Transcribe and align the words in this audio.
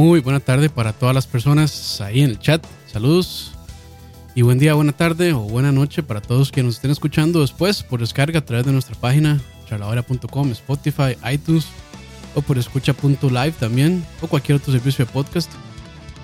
Muy 0.00 0.20
buena 0.20 0.40
tarde 0.40 0.70
para 0.70 0.94
todas 0.94 1.14
las 1.14 1.26
personas 1.26 2.00
ahí 2.00 2.22
en 2.22 2.30
el 2.30 2.38
chat. 2.38 2.64
Saludos. 2.90 3.52
Y 4.34 4.40
buen 4.40 4.58
día, 4.58 4.72
buena 4.72 4.92
tarde 4.92 5.34
o 5.34 5.40
buena 5.40 5.72
noche 5.72 6.02
para 6.02 6.22
todos 6.22 6.50
que 6.50 6.62
nos 6.62 6.76
estén 6.76 6.90
escuchando 6.90 7.42
después 7.42 7.82
por 7.82 8.00
descarga 8.00 8.38
a 8.38 8.44
través 8.46 8.64
de 8.64 8.72
nuestra 8.72 8.98
página 8.98 9.38
charladora.com, 9.68 10.52
Spotify, 10.52 11.18
iTunes 11.30 11.66
o 12.34 12.40
por 12.40 12.56
escucha.live 12.56 13.52
también 13.60 14.02
o 14.22 14.26
cualquier 14.26 14.56
otro 14.56 14.72
servicio 14.72 15.04
de 15.04 15.12
podcast. 15.12 15.52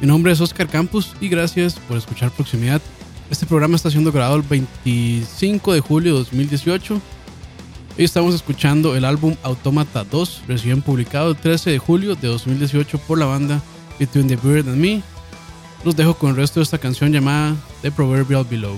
Mi 0.01 0.07
nombre 0.07 0.33
es 0.33 0.41
Oscar 0.41 0.69
Campos 0.69 1.15
y 1.21 1.29
gracias 1.29 1.75
por 1.75 1.99
escuchar 1.99 2.31
Proximidad. 2.31 2.81
Este 3.29 3.45
programa 3.45 3.77
está 3.77 3.91
siendo 3.91 4.11
grabado 4.11 4.37
el 4.37 4.43
25 4.43 5.75
de 5.75 5.81
julio 5.81 6.13
de 6.15 6.19
2018. 6.21 6.99
Hoy 7.99 8.05
estamos 8.05 8.35
escuchando 8.35 8.95
el 8.95 9.07
álbum 9.07 9.37
Automata 9.43 10.05
2, 10.05 10.43
recién 10.47 10.83
publicado 10.83 11.31
el 11.31 11.37
13 11.37 11.71
de 11.71 11.79
julio 11.79 12.15
de 12.15 12.29
2018 12.29 12.99
por 12.99 13.19
la 13.19 13.25
banda 13.25 13.63
Between 13.99 14.29
the 14.29 14.37
Bird 14.37 14.69
and 14.69 14.77
Me. 14.77 15.03
Los 15.83 15.97
dejo 15.97 16.13
con 16.13 16.29
el 16.29 16.37
resto 16.37 16.61
de 16.61 16.65
esta 16.65 16.77
canción 16.77 17.11
llamada 17.11 17.57
The 17.81 17.91
Proverbial 17.91 18.45
Below. 18.45 18.77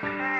Bye. 0.00 0.37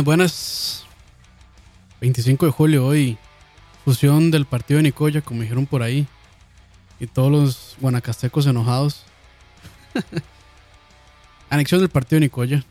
Buenas, 0.00 0.04
buenas. 0.04 0.86
25 2.00 2.46
de 2.46 2.52
julio 2.52 2.86
hoy. 2.86 3.18
Fusión 3.84 4.30
del 4.30 4.46
partido 4.46 4.78
de 4.78 4.84
Nicoya, 4.84 5.20
como 5.20 5.42
dijeron 5.42 5.66
por 5.66 5.82
ahí. 5.82 6.06
Y 6.98 7.06
todos 7.06 7.30
los 7.30 7.76
guanacastecos 7.80 8.46
enojados. 8.46 9.04
Anexión 11.50 11.80
del 11.80 11.90
partido 11.90 12.16
de 12.16 12.26
Nicoya. 12.26 12.64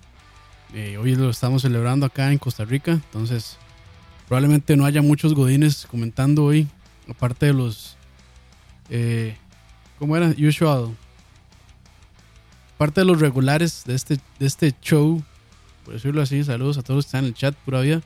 Eh, 0.74 0.98
hoy 0.98 1.16
lo 1.16 1.30
estamos 1.30 1.62
celebrando 1.62 2.08
acá 2.08 2.32
en 2.32 2.40
Costa 2.40 2.66
Rica. 2.66 2.94
Entonces, 2.94 3.58
probablemente 4.28 4.76
no 4.76 4.86
haya 4.86 5.04
muchos 5.04 5.36
godines 5.36 5.86
comentando 5.86 6.46
hoy. 6.46 6.68
Aparte 7.08 7.48
de 7.48 7.54
los. 7.54 7.96
Eh, 8.90 9.38
¿Cómo 10.00 10.18
era? 10.18 10.34
Usual. 10.40 10.96
Aparte 12.74 13.02
de 13.02 13.06
los 13.06 13.20
regulares 13.20 13.84
de 13.86 13.94
este, 13.94 14.18
de 14.40 14.48
este 14.48 14.74
show. 14.82 15.22
Por 15.90 15.96
decirlo 15.96 16.22
así. 16.22 16.44
Saludos 16.44 16.78
a 16.78 16.84
todos 16.84 17.04
que 17.04 17.08
están 17.08 17.24
en 17.24 17.30
el 17.30 17.34
chat, 17.34 17.56
pura 17.66 17.82
vida. 17.82 18.04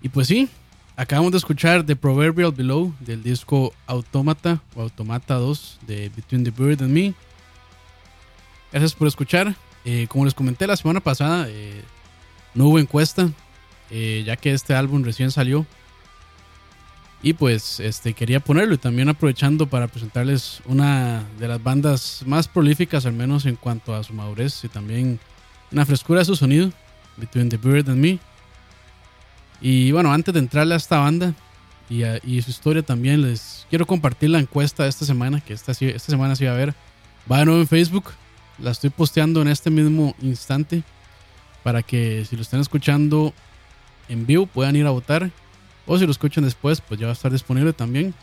Y 0.00 0.08
pues 0.08 0.26
sí, 0.26 0.48
acabamos 0.96 1.32
de 1.32 1.36
escuchar 1.36 1.84
The 1.84 1.94
Proverbial 1.94 2.50
Below 2.50 2.94
del 3.00 3.22
disco 3.22 3.74
Automata 3.86 4.62
o 4.74 4.80
Automata 4.80 5.34
2 5.34 5.80
de 5.86 6.10
Between 6.16 6.44
the 6.44 6.50
Bird 6.50 6.82
and 6.82 6.94
Me. 6.94 7.12
Gracias 8.72 8.94
por 8.94 9.06
escuchar. 9.06 9.54
Eh, 9.84 10.06
como 10.08 10.24
les 10.24 10.32
comenté 10.32 10.66
la 10.66 10.78
semana 10.78 11.00
pasada, 11.00 11.44
eh, 11.50 11.82
no 12.54 12.68
hubo 12.68 12.78
encuesta, 12.78 13.28
eh, 13.90 14.22
ya 14.24 14.38
que 14.38 14.54
este 14.54 14.74
álbum 14.74 15.04
recién 15.04 15.30
salió. 15.30 15.66
Y 17.22 17.34
pues 17.34 17.80
este, 17.80 18.14
quería 18.14 18.40
ponerlo 18.40 18.76
y 18.76 18.78
también 18.78 19.10
aprovechando 19.10 19.66
para 19.66 19.88
presentarles 19.88 20.62
una 20.64 21.26
de 21.38 21.48
las 21.48 21.62
bandas 21.62 22.22
más 22.24 22.48
prolíficas, 22.48 23.04
al 23.04 23.12
menos 23.12 23.44
en 23.44 23.56
cuanto 23.56 23.94
a 23.94 24.02
su 24.04 24.14
madurez 24.14 24.64
y 24.64 24.68
también 24.68 25.20
una 25.76 25.84
frescura 25.84 26.24
su 26.24 26.34
sonido, 26.34 26.72
Between 27.18 27.50
the 27.50 27.58
Bird 27.58 27.90
and 27.90 27.98
Me. 27.98 28.18
Y 29.60 29.92
bueno, 29.92 30.10
antes 30.10 30.32
de 30.32 30.40
entrarle 30.40 30.72
a 30.72 30.78
esta 30.78 31.00
banda 31.00 31.34
y, 31.90 32.02
a, 32.02 32.18
y 32.24 32.40
su 32.40 32.48
historia 32.48 32.82
también, 32.82 33.20
les 33.20 33.66
quiero 33.68 33.86
compartir 33.86 34.30
la 34.30 34.38
encuesta 34.38 34.84
de 34.84 34.88
esta 34.88 35.04
semana, 35.04 35.42
que 35.42 35.52
esta, 35.52 35.72
esta 35.72 36.10
semana 36.10 36.34
se 36.34 36.46
va 36.46 36.52
a 36.52 36.56
ver. 36.56 36.74
Va 37.30 37.40
de 37.40 37.44
nuevo 37.44 37.60
en 37.60 37.68
Facebook, 37.68 38.04
la 38.58 38.70
estoy 38.70 38.88
posteando 38.88 39.42
en 39.42 39.48
este 39.48 39.68
mismo 39.68 40.14
instante 40.22 40.82
para 41.62 41.82
que 41.82 42.24
si 42.24 42.36
lo 42.36 42.42
están 42.42 42.60
escuchando 42.60 43.34
en 44.08 44.24
vivo 44.24 44.46
puedan 44.46 44.76
ir 44.76 44.86
a 44.86 44.90
votar. 44.92 45.30
O 45.84 45.98
si 45.98 46.06
lo 46.06 46.10
escuchan 46.10 46.44
después, 46.44 46.80
pues 46.80 46.98
ya 46.98 47.04
va 47.04 47.12
a 47.12 47.12
estar 47.12 47.30
disponible 47.30 47.74
también. 47.74 48.14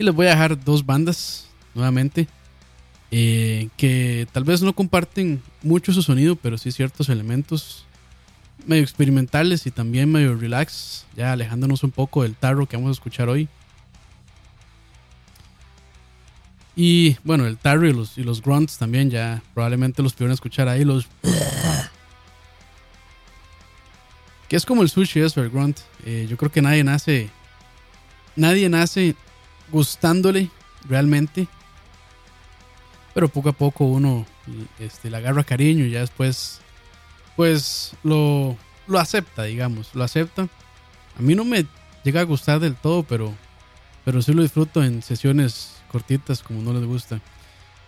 Y 0.00 0.02
les 0.02 0.12
voy 0.12 0.26
a 0.26 0.30
dejar 0.30 0.64
dos 0.64 0.84
bandas 0.84 1.48
nuevamente. 1.74 2.26
Eh, 3.16 3.68
que 3.76 4.26
tal 4.32 4.42
vez 4.42 4.60
no 4.60 4.72
comparten 4.72 5.40
mucho 5.62 5.92
su 5.92 6.02
sonido, 6.02 6.34
pero 6.34 6.58
sí 6.58 6.72
ciertos 6.72 7.08
elementos 7.08 7.86
medio 8.66 8.82
experimentales 8.82 9.68
y 9.68 9.70
también 9.70 10.10
medio 10.10 10.34
relax, 10.34 11.06
ya 11.14 11.30
alejándonos 11.30 11.84
un 11.84 11.92
poco 11.92 12.24
del 12.24 12.34
tarro 12.34 12.66
que 12.66 12.76
vamos 12.76 12.88
a 12.88 12.98
escuchar 12.98 13.28
hoy. 13.28 13.48
Y 16.74 17.16
bueno, 17.22 17.46
el 17.46 17.56
tarro 17.56 17.86
y 17.86 17.92
los, 17.92 18.42
grunts 18.42 18.78
también, 18.78 19.10
ya 19.10 19.44
probablemente 19.54 20.02
los 20.02 20.12
pudieron 20.12 20.32
escuchar 20.32 20.66
ahí, 20.66 20.84
los... 20.84 21.06
que 24.48 24.56
es 24.56 24.66
como 24.66 24.82
el 24.82 24.90
sushi 24.90 25.20
eso, 25.20 25.40
el 25.40 25.50
grunt. 25.50 25.78
Eh, 26.04 26.26
yo 26.28 26.36
creo 26.36 26.50
que 26.50 26.62
nadie 26.62 26.82
nace... 26.82 27.30
Nadie 28.34 28.68
nace 28.68 29.14
gustándole 29.70 30.50
realmente. 30.88 31.46
Pero 33.14 33.28
poco 33.28 33.48
a 33.48 33.52
poco 33.52 33.84
uno 33.84 34.26
este, 34.78 35.08
le 35.08 35.16
agarra 35.16 35.44
cariño 35.44 35.84
y 35.84 35.92
ya 35.92 36.00
después 36.00 36.60
pues 37.36 37.92
lo, 38.02 38.56
lo 38.86 38.98
acepta, 38.98 39.44
digamos, 39.44 39.94
lo 39.94 40.04
acepta. 40.04 40.42
A 41.18 41.22
mí 41.22 41.34
no 41.34 41.44
me 41.44 41.66
llega 42.02 42.20
a 42.20 42.24
gustar 42.24 42.60
del 42.60 42.74
todo, 42.74 43.02
pero, 43.02 43.32
pero 44.04 44.22
sí 44.22 44.32
lo 44.32 44.42
disfruto 44.42 44.82
en 44.82 45.02
sesiones 45.02 45.82
cortitas 45.90 46.42
como 46.42 46.60
no 46.60 46.72
les 46.72 46.84
gusta. 46.84 47.20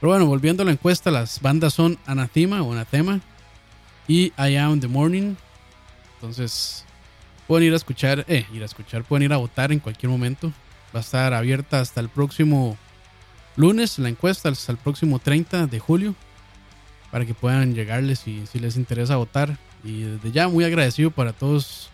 Pero 0.01 0.11
bueno, 0.11 0.27
volviendo 0.27 0.63
a 0.63 0.67
la 0.67 0.73
encuesta, 0.73 1.11
las 1.11 1.41
bandas 1.41 1.75
son 1.75 1.99
Anathema 2.07 2.63
o 2.63 2.73
Anathema 2.73 3.21
y 4.07 4.33
I 4.39 4.57
Am 4.57 4.81
the 4.81 4.89
Morning. 4.89 5.35
Entonces, 6.15 6.85
pueden 7.47 7.69
ir 7.69 7.73
a 7.73 7.77
escuchar, 7.77 8.25
eh, 8.29 8.47
ir 8.53 8.63
a 8.63 8.67
escuchar, 8.67 9.05
pueden 9.05 9.25
ir 9.25 9.33
a 9.33 9.39
votar 9.39 9.73
en 9.73 9.81
cualquier 9.81 10.11
momento. 10.11 10.53
Va 10.95 11.01
a 11.01 11.03
estar 11.03 11.35
abierta 11.35 11.81
hasta 11.81 12.01
el 12.01 12.09
próximo 12.09 12.77
lunes 13.57 13.99
la 13.99 14.09
encuesta, 14.09 14.49
hasta 14.49 14.73
el 14.73 14.79
próximo 14.79 15.19
30 15.19 15.67
de 15.67 15.79
julio 15.79 16.15
para 17.11 17.25
que 17.25 17.35
puedan 17.35 17.75
llegarles 17.75 18.19
si, 18.19 18.47
si 18.47 18.59
les 18.59 18.77
interesa 18.77 19.17
votar. 19.17 19.59
Y 19.85 20.03
desde 20.03 20.33
ya 20.33 20.49
muy 20.49 20.65
agradecido 20.65 21.11
para 21.11 21.33
todos 21.33 21.91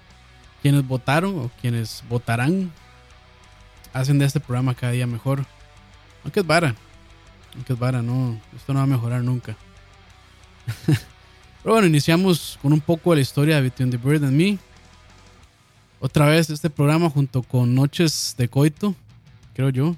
quienes 0.63 0.87
votaron 0.87 1.39
o 1.39 1.51
quienes 1.61 2.03
votarán. 2.09 2.73
Hacen 3.93 4.19
de 4.19 4.25
este 4.25 4.41
programa 4.41 4.75
cada 4.75 4.93
día 4.93 5.07
mejor. 5.07 5.45
Aunque 6.25 6.41
es 6.41 6.47
vara. 6.47 6.75
Aunque 7.55 7.75
es 7.75 7.79
vara, 7.79 8.03
no. 8.03 8.41
Esto 8.57 8.73
no 8.73 8.79
va 8.81 8.85
a 8.85 8.87
mejorar 8.87 9.23
nunca. 9.23 9.57
Pero 11.63 11.75
bueno, 11.75 11.87
iniciamos 11.87 12.59
con 12.61 12.73
un 12.73 12.81
poco 12.81 13.11
de 13.11 13.17
la 13.17 13.23
historia 13.23 13.57
de 13.57 13.63
Between 13.63 13.91
the 13.91 13.99
Bird 13.99 14.25
and 14.25 14.33
Me. 14.33 14.59
Otra 16.01 16.27
vez 16.27 16.51
este 16.51 16.71
programa 16.71 17.11
junto 17.11 17.43
con 17.45 17.75
Noches 17.77 18.35
de 18.37 18.49
Coito, 18.49 18.97
creo 19.55 19.69
yo. 19.69 19.95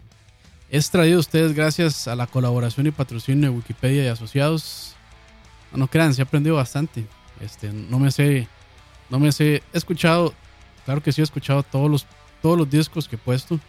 Es 0.74 0.90
traído 0.90 1.18
a 1.18 1.20
ustedes 1.20 1.52
gracias 1.52 2.08
a 2.08 2.16
la 2.16 2.26
colaboración 2.26 2.88
y 2.88 2.90
patrocinio 2.90 3.48
de 3.48 3.56
Wikipedia 3.56 4.02
y 4.02 4.08
asociados 4.08 4.96
no 5.72 5.86
crean, 5.86 6.12
sí 6.12 6.20
he 6.20 6.24
aprendido 6.24 6.56
bastante. 6.56 7.06
Este, 7.40 7.72
no 7.72 8.00
me 8.00 8.10
sé, 8.10 8.48
no 9.08 9.20
me 9.20 9.30
sé, 9.30 9.62
he 9.72 9.78
escuchado, 9.78 10.34
claro 10.84 11.00
que 11.00 11.12
sí 11.12 11.20
he 11.20 11.24
escuchado 11.24 11.62
todos 11.62 11.88
los, 11.88 12.06
todos 12.42 12.58
los 12.58 12.68
discos 12.68 13.06
que 13.06 13.14
he 13.14 13.18
puesto 13.20 13.60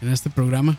en 0.00 0.12
este 0.12 0.30
programa, 0.30 0.76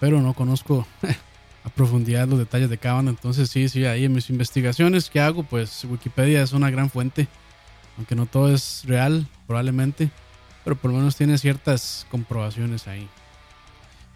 pero 0.00 0.20
no 0.20 0.34
conozco 0.34 0.84
a 1.64 1.68
profundidad 1.68 2.26
los 2.26 2.40
detalles 2.40 2.68
de 2.68 2.78
cada 2.78 2.96
banda. 2.96 3.12
Entonces 3.12 3.48
sí, 3.48 3.68
sí, 3.68 3.84
ahí 3.84 4.06
en 4.06 4.12
mis 4.12 4.28
investigaciones 4.28 5.08
que 5.08 5.20
hago, 5.20 5.44
pues 5.44 5.84
Wikipedia 5.84 6.42
es 6.42 6.52
una 6.52 6.68
gran 6.68 6.90
fuente, 6.90 7.28
aunque 7.96 8.16
no 8.16 8.26
todo 8.26 8.52
es 8.52 8.82
real, 8.86 9.28
probablemente, 9.46 10.10
pero 10.64 10.76
por 10.76 10.90
lo 10.90 10.96
menos 10.96 11.16
tiene 11.16 11.38
ciertas 11.38 12.06
comprobaciones 12.10 12.88
ahí. 12.88 13.06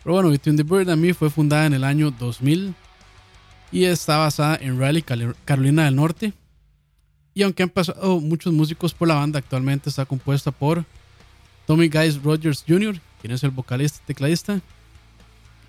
Pero 0.03 0.15
bueno, 0.15 0.31
Between 0.31 0.57
the 0.57 0.63
Bird 0.63 0.89
and 0.89 1.03
Me 1.03 1.13
fue 1.13 1.29
fundada 1.29 1.67
en 1.67 1.75
el 1.75 1.85
año 1.85 2.11
2000 2.11 2.75
y 3.71 3.85
está 3.85 4.17
basada 4.17 4.57
en 4.61 4.81
Raleigh, 4.81 5.05
Carolina 5.45 5.85
del 5.85 5.97
Norte. 5.97 6.33
Y 7.35 7.43
aunque 7.43 7.63
han 7.63 7.69
pasado 7.69 8.19
muchos 8.19 8.53
músicos 8.53 8.95
por 8.95 9.07
la 9.07 9.15
banda, 9.15 9.39
actualmente 9.39 9.91
está 9.91 10.07
compuesta 10.07 10.51
por 10.51 10.85
Tommy 11.67 11.89
Guys 11.89 12.23
Rogers 12.23 12.65
Jr., 12.67 12.99
quien 13.21 13.33
es 13.33 13.45
el 13.45 13.51
vocalista 13.51 14.01
y 14.03 14.07
tecladista, 14.07 14.61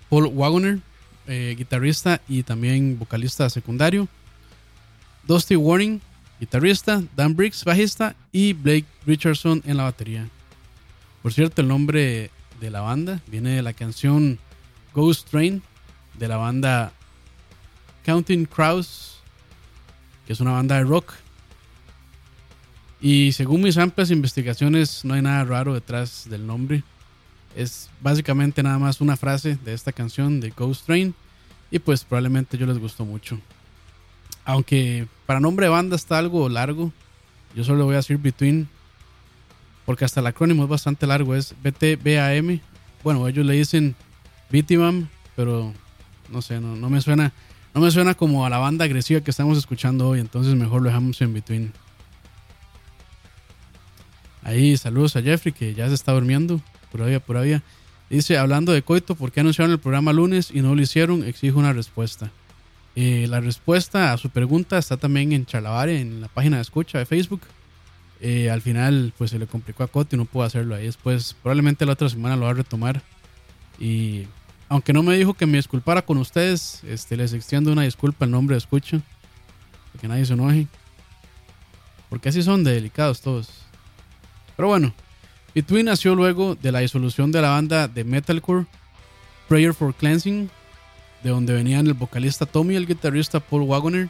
Paul 0.08 0.26
Wagoner, 0.26 0.78
eh, 1.26 1.54
guitarrista 1.56 2.20
y 2.26 2.42
también 2.42 2.98
vocalista 2.98 3.48
secundario, 3.50 4.08
Dusty 5.26 5.56
Warning, 5.56 6.00
guitarrista, 6.40 7.02
Dan 7.14 7.36
Briggs, 7.36 7.64
bajista 7.64 8.16
y 8.32 8.54
Blake 8.54 8.86
Richardson 9.06 9.62
en 9.66 9.76
la 9.76 9.84
batería. 9.84 10.28
Por 11.22 11.32
cierto, 11.32 11.62
el 11.62 11.68
nombre 11.68 12.30
de 12.60 12.70
la 12.70 12.80
banda 12.80 13.20
viene 13.26 13.50
de 13.50 13.62
la 13.62 13.72
canción 13.72 14.38
Ghost 14.94 15.28
Train 15.30 15.62
de 16.18 16.28
la 16.28 16.36
banda 16.36 16.92
Counting 18.04 18.44
Crows, 18.46 19.20
que 20.26 20.32
es 20.32 20.40
una 20.40 20.52
banda 20.52 20.76
de 20.76 20.84
rock. 20.84 21.12
Y 23.00 23.32
según 23.32 23.62
mis 23.62 23.78
amplias 23.78 24.10
investigaciones, 24.10 25.04
no 25.04 25.14
hay 25.14 25.22
nada 25.22 25.44
raro 25.44 25.74
detrás 25.74 26.28
del 26.28 26.46
nombre. 26.46 26.84
Es 27.56 27.88
básicamente 28.00 28.62
nada 28.62 28.78
más 28.78 29.00
una 29.00 29.16
frase 29.16 29.58
de 29.64 29.72
esta 29.72 29.92
canción 29.92 30.40
de 30.40 30.50
Ghost 30.50 30.86
Train. 30.86 31.14
Y 31.70 31.78
pues 31.78 32.04
probablemente 32.04 32.58
yo 32.58 32.66
les 32.66 32.78
gustó 32.78 33.04
mucho. 33.04 33.38
Aunque 34.44 35.06
para 35.24 35.40
nombre 35.40 35.66
de 35.66 35.70
banda 35.70 35.96
está 35.96 36.18
algo 36.18 36.48
largo, 36.48 36.92
yo 37.54 37.64
solo 37.64 37.84
voy 37.84 37.94
a 37.94 37.98
decir 37.98 38.18
Between. 38.18 38.68
Porque 39.90 40.04
hasta 40.04 40.20
el 40.20 40.28
acrónimo 40.28 40.62
es 40.62 40.68
bastante 40.68 41.04
largo, 41.04 41.34
es 41.34 41.52
BTBAM. 41.64 42.60
Bueno, 43.02 43.26
ellos 43.26 43.44
le 43.44 43.54
dicen 43.54 43.96
BTBAM, 44.48 45.08
pero 45.34 45.74
no 46.28 46.42
sé, 46.42 46.60
no, 46.60 46.76
no 46.76 46.88
me 46.88 47.00
suena 47.00 47.32
no 47.74 47.80
me 47.80 47.90
suena 47.90 48.14
como 48.14 48.46
a 48.46 48.50
la 48.50 48.58
banda 48.58 48.84
agresiva 48.84 49.20
que 49.20 49.32
estamos 49.32 49.58
escuchando 49.58 50.08
hoy, 50.08 50.20
entonces 50.20 50.54
mejor 50.54 50.82
lo 50.82 50.90
dejamos 50.90 51.20
en 51.22 51.34
between. 51.34 51.72
Ahí, 54.44 54.76
saludos 54.76 55.16
a 55.16 55.22
Jeffrey 55.22 55.52
que 55.52 55.74
ya 55.74 55.88
se 55.88 55.94
está 55.94 56.12
durmiendo. 56.12 56.60
Por 56.92 57.02
ahí, 57.02 57.18
por 57.18 57.36
ahí. 57.36 57.60
Dice, 58.08 58.38
hablando 58.38 58.70
de 58.70 58.82
Coito, 58.82 59.16
¿por 59.16 59.32
qué 59.32 59.40
anunciaron 59.40 59.72
el 59.72 59.80
programa 59.80 60.12
lunes 60.12 60.52
y 60.54 60.60
no 60.60 60.76
lo 60.76 60.82
hicieron? 60.82 61.24
Exijo 61.24 61.58
una 61.58 61.72
respuesta. 61.72 62.30
Eh, 62.94 63.26
la 63.28 63.40
respuesta 63.40 64.12
a 64.12 64.18
su 64.18 64.30
pregunta 64.30 64.78
está 64.78 64.96
también 64.98 65.32
en 65.32 65.46
Charlavare, 65.46 66.00
en 66.00 66.20
la 66.20 66.28
página 66.28 66.58
de 66.58 66.62
escucha 66.62 66.98
de 66.98 67.06
Facebook. 67.06 67.40
Eh, 68.20 68.50
al 68.50 68.60
final, 68.60 69.14
pues 69.16 69.30
se 69.30 69.38
le 69.38 69.46
complicó 69.46 69.82
a 69.82 69.88
Coito 69.88 70.14
y 70.14 70.18
no 70.18 70.26
pudo 70.26 70.44
hacerlo 70.44 70.74
ahí. 70.74 70.84
Después, 70.84 71.34
probablemente 71.42 71.86
la 71.86 71.92
otra 71.92 72.08
semana 72.08 72.36
lo 72.36 72.44
va 72.44 72.50
a 72.50 72.54
retomar. 72.54 73.02
Y 73.78 74.26
aunque 74.68 74.92
no 74.92 75.02
me 75.02 75.16
dijo 75.16 75.34
que 75.34 75.46
me 75.46 75.56
disculpara 75.56 76.02
con 76.02 76.18
ustedes, 76.18 76.82
este, 76.84 77.16
les 77.16 77.32
extiendo 77.32 77.72
una 77.72 77.82
disculpa 77.82 78.26
en 78.26 78.32
nombre 78.32 78.54
de 78.54 78.58
escucha. 78.58 79.00
que 80.00 80.08
nadie 80.08 80.26
se 80.26 80.34
enoje. 80.34 80.66
Porque 82.08 82.28
así 82.28 82.42
son 82.42 82.62
de 82.62 82.72
delicados 82.72 83.20
todos. 83.20 83.48
Pero 84.56 84.68
bueno, 84.68 84.92
Between 85.54 85.86
nació 85.86 86.14
luego 86.14 86.54
de 86.54 86.70
la 86.70 86.80
disolución 86.80 87.32
de 87.32 87.42
la 87.42 87.50
banda 87.50 87.88
de 87.88 88.04
metalcore 88.04 88.66
Prayer 89.48 89.74
for 89.74 89.92
Cleansing, 89.92 90.48
de 91.24 91.30
donde 91.30 91.52
venían 91.52 91.86
el 91.86 91.94
vocalista 91.94 92.46
Tommy 92.46 92.74
y 92.74 92.76
el 92.76 92.86
guitarrista 92.86 93.40
Paul 93.40 93.62
Wagoner, 93.62 94.08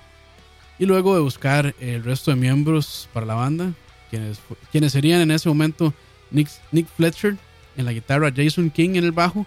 y 0.79 0.85
luego 0.85 1.14
de 1.14 1.23
buscar 1.23 1.75
el 1.81 2.05
resto 2.05 2.31
de 2.31 2.37
miembros 2.37 3.09
para 3.14 3.25
la 3.25 3.35
banda, 3.35 3.73
quienes, 4.11 4.38
quienes 4.70 4.92
serían 4.92 5.20
en 5.20 5.31
ese 5.31 5.49
momento 5.49 5.94
Nick, 6.31 6.49
Nick 6.73 6.88
Fletcher 6.96 7.37
en 7.77 7.85
la 7.85 7.92
guitarra, 7.92 8.33
Jason 8.35 8.70
King 8.70 8.90
en 8.96 9.05
el 9.05 9.12
bajo 9.12 9.46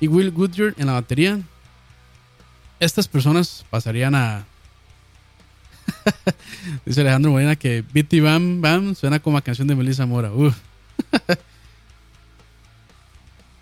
y 0.00 0.08
Will 0.08 0.30
Goodyear 0.30 0.74
en 0.78 0.86
la 0.86 0.94
batería. 0.94 1.40
Estas 2.80 3.08
personas 3.08 3.64
pasarían 3.70 4.14
a. 4.14 4.44
Dice 6.84 7.00
Alejandro 7.00 7.30
Molina 7.30 7.56
que 7.56 7.84
Bitty 7.92 8.20
Bam 8.20 8.60
Bam 8.60 8.94
suena 8.94 9.20
como 9.20 9.38
a 9.38 9.42
canción 9.42 9.68
de 9.68 9.74
Melissa 9.74 10.06
Mora. 10.06 10.30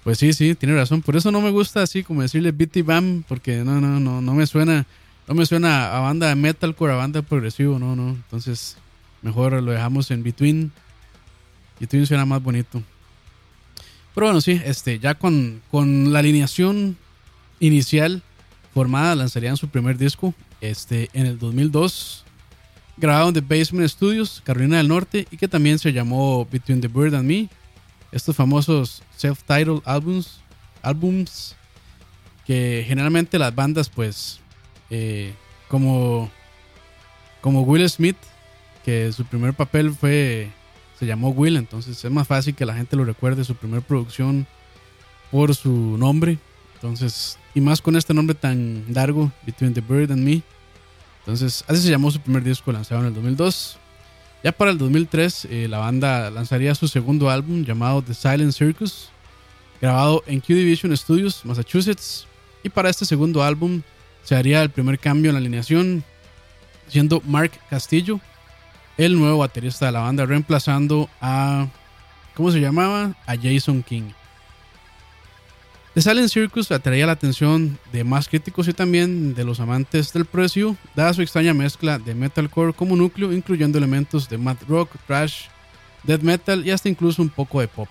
pues 0.05 0.19
sí, 0.19 0.33
sí, 0.33 0.55
tiene 0.55 0.75
razón. 0.75 1.03
Por 1.03 1.17
eso 1.17 1.31
no 1.31 1.41
me 1.41 1.51
gusta 1.51 1.83
así 1.83 2.03
como 2.03 2.23
decirle 2.23 2.53
Bitty 2.53 2.83
Bam, 2.83 3.25
porque 3.29 3.59
no, 3.59 3.81
no, 3.81 4.01
no, 4.01 4.21
no 4.21 4.35
me 4.35 4.47
suena. 4.47 4.87
No 5.29 5.35
me 5.35 5.47
suena 5.47 5.97
a 5.97 6.01
banda 6.01 6.29
de 6.29 6.35
metalcore, 6.35 6.95
a 6.95 6.97
banda 6.97 7.23
progresivo, 7.23 7.79
no, 7.79 7.95
no. 7.95 8.09
Entonces, 8.09 8.77
mejor 9.23 9.63
lo 9.63 9.73
dejamos 9.73 10.11
en 10.11 10.23
Between. 10.23 10.73
Between 11.79 12.07
suena 12.07 12.25
más 12.27 12.43
bonito. 12.43 12.83
Pero 14.15 14.27
bueno, 14.27 14.41
sí, 14.41 14.61
este, 14.65 14.99
ya 14.99 15.15
con, 15.15 15.63
con 15.71 16.13
la 16.13 16.19
alineación 16.19 16.97
inicial 17.61 18.23
formada, 18.75 19.15
lanzarían 19.15 19.57
su 19.57 19.69
primer 19.69 19.97
disco 19.97 20.35
este, 20.61 21.09
en 21.13 21.27
el 21.27 21.39
2002, 21.39 22.25
grabado 22.97 23.29
en 23.29 23.35
The 23.35 23.41
Basement 23.41 23.89
Studios, 23.89 24.43
Carolina 24.45 24.79
del 24.79 24.89
Norte, 24.89 25.27
y 25.31 25.37
que 25.37 25.49
también 25.49 25.79
se 25.79 25.93
llamó 25.93 26.47
Between 26.51 26.81
the 26.81 26.89
Bird 26.89 27.15
and 27.15 27.29
Me. 27.29 27.49
Estos 28.13 28.35
famosos 28.35 29.03
self-titled 29.17 29.83
albums, 29.85 30.41
albums 30.83 31.55
que 32.47 32.85
generalmente 32.87 33.39
las 33.39 33.55
bandas, 33.55 33.89
pues, 33.89 34.41
eh, 34.91 35.33
como, 35.69 36.31
como 37.41 37.63
Will 37.63 37.89
Smith, 37.89 38.17
su 39.13 39.25
primer 39.25 39.55
papel 39.55 39.93
fue 39.93 40.51
se 41.01 41.07
llamó 41.07 41.31
Will, 41.31 41.57
entonces 41.57 42.05
es 42.05 42.11
más 42.11 42.29
fácil 42.29 42.55
que 42.55 42.67
la 42.67 42.75
gente 42.75 42.95
lo 42.95 43.07
recuerde 43.07 43.43
su 43.43 43.55
primera 43.55 43.81
producción 43.81 44.47
por 45.31 45.55
su 45.55 45.97
nombre. 45.97 46.37
Entonces, 46.75 47.39
y 47.55 47.63
más 47.63 47.81
con 47.81 47.97
este 47.97 48.13
nombre 48.13 48.35
tan 48.35 48.85
largo, 48.93 49.33
Between 49.47 49.73
the 49.73 49.81
Bird 49.81 50.13
and 50.13 50.23
Me. 50.23 50.43
Entonces, 51.21 51.65
así 51.69 51.81
se 51.81 51.91
llamó 51.91 52.11
su 52.11 52.21
primer 52.21 52.45
disco 52.45 52.71
lanzado 52.71 53.01
en 53.01 53.07
el 53.07 53.15
2002. 53.15 53.79
Ya 54.45 54.53
para 54.53 54.73
el 54.73 54.77
2003, 54.77 55.47
eh, 55.47 55.69
la 55.71 55.79
banda 55.79 56.31
lanzaría 56.31 56.75
su 56.75 56.87
segundo 56.87 57.31
álbum 57.31 57.65
llamado 57.65 58.03
The 58.03 58.13
Silent 58.13 58.53
Circus, 58.53 59.09
grabado 59.81 60.23
en 60.27 60.41
Q 60.41 60.55
Division 60.55 60.95
Studios, 60.95 61.47
Massachusetts. 61.47 62.27
Y 62.63 62.69
para 62.69 62.91
este 62.91 63.07
segundo 63.07 63.43
álbum 63.43 63.81
se 64.23 64.37
haría 64.37 64.63
el 64.63 64.69
primer 64.69 64.99
cambio 64.99 65.31
en 65.31 65.35
la 65.35 65.41
alineación, 65.41 66.05
siendo 66.89 67.23
Mark 67.25 67.53
Castillo 67.71 68.21
el 69.01 69.19
nuevo 69.19 69.39
baterista 69.39 69.87
de 69.87 69.93
la 69.93 70.01
banda, 70.01 70.27
reemplazando 70.27 71.09
a. 71.21 71.69
¿Cómo 72.35 72.51
se 72.51 72.61
llamaba? 72.61 73.15
A 73.27 73.35
Jason 73.37 73.83
King. 73.83 74.11
The 75.95 76.03
Silent 76.03 76.29
Circus 76.29 76.71
atraía 76.71 77.07
la 77.07 77.13
atención 77.13 77.79
de 77.93 78.05
más 78.05 78.29
críticos 78.29 78.69
y 78.69 78.73
también 78.73 79.35
de 79.35 79.43
los 79.43 79.59
amantes 79.59 80.13
del 80.13 80.25
precio, 80.25 80.77
dada 80.95 81.15
su 81.15 81.23
extraña 81.23 81.53
mezcla 81.53 81.99
de 81.99 82.15
metalcore 82.15 82.73
como 82.75 82.95
núcleo, 82.95 83.33
incluyendo 83.33 83.79
elementos 83.79 84.29
de 84.29 84.39
mad 84.39 84.57
rock, 84.69 84.91
thrash, 85.07 85.47
death 86.05 86.21
metal 86.21 86.65
y 86.65 86.71
hasta 86.71 86.89
incluso 86.89 87.23
un 87.23 87.31
poco 87.31 87.61
de 87.61 87.69
pop. 87.69 87.89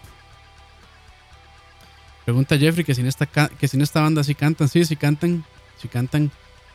Pregunta 2.24 2.58
Jeffrey 2.58 2.86
que 2.86 2.94
si 2.94 3.02
en 3.02 3.08
esta, 3.08 3.26
que 3.26 3.68
si 3.68 3.82
esta 3.82 4.02
banda 4.02 4.24
sí 4.24 4.36
cantan. 4.36 4.70
Sí, 4.70 4.86
sí 4.86 4.96
cantan. 4.96 5.44
Sí 5.82 5.88
cantan. 5.88 6.32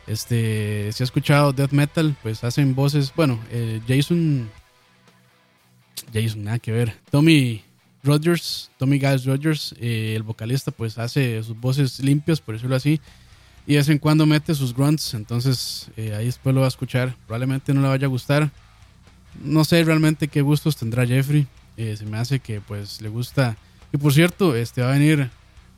Este, 0.07 0.91
si 0.93 1.03
ha 1.03 1.05
escuchado 1.05 1.53
death 1.53 1.73
metal, 1.73 2.15
pues 2.23 2.45
hacen 2.45 2.75
voces. 2.75 3.13
Bueno, 3.15 3.41
eh, 3.51 3.81
Jason. 3.89 4.51
Jason, 6.13 6.45
nada 6.45 6.59
que 6.59 6.73
ver. 6.73 6.95
Tommy 7.11 7.63
Rogers, 8.03 8.71
Tommy 8.79 8.99
Giles 8.99 9.25
Rogers, 9.25 9.75
eh, 9.81 10.15
el 10.17 10.23
vocalista, 10.23 10.71
pues 10.71 10.99
hace 10.99 11.43
sus 11.43 11.59
voces 11.59 12.01
limpias, 12.01 12.41
por 12.41 12.55
decirlo 12.55 12.77
así. 12.77 13.01
Y 13.67 13.73
de 13.73 13.79
vez 13.79 13.89
en 13.89 13.99
cuando 13.99 14.27
mete 14.27 14.55
sus 14.55 14.75
grunts. 14.75 15.15
Entonces 15.15 15.91
eh, 15.97 16.15
ahí 16.15 16.27
después 16.27 16.55
lo 16.55 16.61
va 16.61 16.67
a 16.67 16.69
escuchar. 16.69 17.17
Probablemente 17.27 17.73
no 17.73 17.81
le 17.81 17.89
vaya 17.89 18.07
a 18.07 18.11
gustar. 18.11 18.51
No 19.43 19.65
sé 19.65 19.83
realmente 19.83 20.29
qué 20.29 20.43
gustos 20.43 20.77
tendrá 20.77 21.07
Jeffrey. 21.07 21.47
se 21.77 22.05
me 22.05 22.19
hace 22.19 22.41
que 22.41 22.61
pues 22.61 23.01
le 23.01 23.09
gusta. 23.09 23.57
Y 23.93 23.97
por 23.97 24.13
cierto, 24.13 24.55
este 24.55 24.83
va 24.83 24.91
a 24.91 24.93
venir 24.93 25.31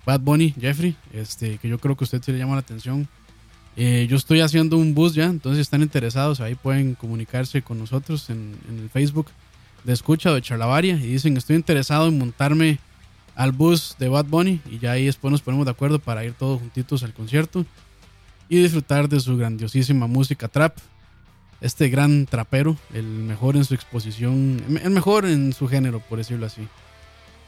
Bad 0.05 0.21
Bunny, 0.21 0.53
Jeffrey. 0.61 0.97
Este, 1.13 1.59
que 1.59 1.69
yo 1.69 1.79
creo 1.79 1.97
que 1.97 2.05
a 2.05 2.07
usted 2.07 2.23
se 2.23 2.33
le 2.33 2.39
llama 2.39 2.55
la 2.55 2.61
atención. 2.61 3.09
Eh, 3.79 4.07
yo 4.09 4.17
estoy 4.17 4.41
haciendo 4.41 4.79
un 4.79 4.95
bus 4.95 5.15
ya, 5.15 5.27
entonces 5.27 5.59
si 5.59 5.63
están 5.63 5.83
interesados, 5.83 6.41
ahí 6.41 6.55
pueden 6.55 6.95
comunicarse 6.95 7.61
con 7.61 7.79
nosotros 7.79 8.31
en, 8.31 8.57
el 8.71 8.89
Facebook 8.89 9.27
de 9.85 9.93
escucha 9.93 10.33
de 10.33 10.41
Charlavaria 10.41 10.95
y 10.95 11.07
dicen 11.09 11.37
estoy 11.37 11.57
interesado 11.57 12.09
en 12.09 12.19
montarme 12.19 12.79
al 13.35 13.53
bus 13.53 13.95
de 13.99 14.09
Bad 14.09 14.25
Bunny 14.25 14.63
y 14.71 14.79
ya 14.79 14.93
ahí 14.93 15.05
después 15.05 15.31
nos 15.31 15.43
ponemos 15.43 15.67
de 15.67 15.73
acuerdo 15.73 15.99
para 15.99 16.25
ir 16.25 16.33
todos 16.33 16.59
juntitos 16.59 17.03
al 17.03 17.13
concierto 17.13 17.67
y 18.49 18.63
disfrutar 18.63 19.11
de 19.11 19.21
su 19.21 19.37
grandiosísima 19.37 20.07
música 20.07 20.49
trap. 20.49 20.79
Este 21.61 21.89
gran 21.89 22.27
trapero, 22.27 22.77
el 22.95 23.05
mejor 23.05 23.57
en 23.57 23.65
su 23.65 23.75
exposición, 23.75 24.63
el 24.83 24.91
mejor 24.91 25.27
en 25.27 25.53
su 25.53 25.69
género, 25.69 26.01
por 26.01 26.19
decirlo 26.19 26.47
así. 26.47 26.67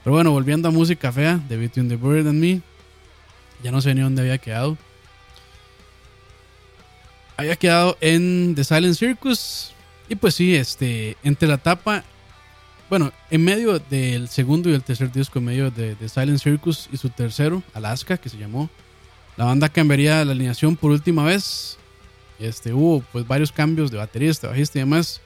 Pero 0.05 0.15
bueno, 0.15 0.31
volviendo 0.31 0.69
a 0.69 0.71
música 0.71 1.11
fea 1.13 1.41
de 1.49 1.57
Between 1.57 1.89
the 1.89 1.97
Bird 1.97 2.27
and 2.27 2.41
Me, 2.41 2.61
ya 3.63 3.71
no 3.71 3.81
sé 3.81 3.95
ni 3.95 4.01
dónde 4.01 4.23
había 4.23 4.39
quedado 4.39 4.77
había 7.39 7.57
quedado 7.57 7.97
en 8.01 8.55
The 8.55 8.65
Silent 8.65 8.97
Circus. 8.97 9.71
Y 10.09 10.17
pues 10.17 10.35
sí, 10.35 10.55
este, 10.57 11.17
entre 11.23 11.49
la 11.49 11.57
tapa, 11.57 12.05
bueno, 12.91 13.13
en 13.31 13.45
medio 13.45 13.79
del 13.79 14.29
segundo 14.29 14.69
y 14.69 14.75
el 14.75 14.83
tercer 14.83 15.13
disco, 15.13 15.39
en 15.39 15.45
medio 15.45 15.71
de 15.71 15.95
The 15.95 16.09
Silent 16.09 16.41
Circus 16.41 16.89
y 16.93 16.97
su 16.97 17.11
tercero, 17.11 17.63
Alaska, 17.75 18.17
que 18.17 18.29
se 18.29 18.39
llamó, 18.39 18.69
la 19.37 19.45
banda 19.45 19.69
cambiaría 19.69 20.25
la 20.25 20.33
alineación 20.33 20.77
por 20.77 20.91
última 20.91 21.25
vez. 21.25 21.79
Este, 22.41 22.73
hubo 22.73 23.05
pues 23.13 23.27
varios 23.27 23.53
cambios 23.53 23.91
de 23.91 23.99
baterista, 23.99 24.49
bajista 24.49 24.79
y 24.79 24.83
demás. 24.83 25.21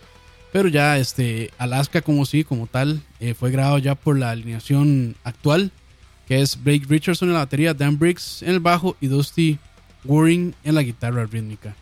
Pero 0.52 0.68
ya 0.68 0.98
este, 0.98 1.50
Alaska 1.56 2.02
como 2.02 2.26
sí, 2.26 2.44
como 2.44 2.66
tal, 2.66 3.00
eh, 3.20 3.32
fue 3.32 3.50
grabado 3.50 3.78
ya 3.78 3.94
por 3.94 4.18
la 4.18 4.30
alineación 4.30 5.16
actual, 5.24 5.70
que 6.28 6.42
es 6.42 6.62
Blake 6.62 6.84
Richardson 6.86 7.28
en 7.28 7.34
la 7.34 7.40
batería, 7.40 7.72
Dan 7.72 7.98
Briggs 7.98 8.42
en 8.42 8.50
el 8.50 8.60
bajo 8.60 8.98
y 9.00 9.06
Dusty 9.06 9.58
Waring 10.04 10.54
en 10.62 10.74
la 10.74 10.82
guitarra 10.82 11.24
rítmica. 11.24 11.74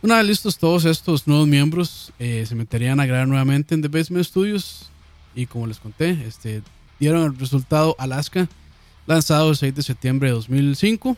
Una 0.00 0.18
vez 0.18 0.26
listos 0.26 0.58
todos 0.58 0.84
estos 0.84 1.26
nuevos 1.26 1.48
miembros, 1.48 2.12
eh, 2.20 2.44
se 2.46 2.54
meterían 2.54 3.00
a 3.00 3.06
grabar 3.06 3.26
nuevamente 3.26 3.74
en 3.74 3.82
The 3.82 3.88
Basement 3.88 4.24
Studios. 4.24 4.90
Y 5.34 5.46
como 5.46 5.66
les 5.66 5.80
conté, 5.80 6.10
este, 6.24 6.62
dieron 7.00 7.24
el 7.24 7.36
resultado 7.36 7.96
Alaska, 7.98 8.48
lanzado 9.08 9.50
el 9.50 9.56
6 9.56 9.74
de 9.74 9.82
septiembre 9.82 10.28
de 10.28 10.34
2005. 10.34 11.16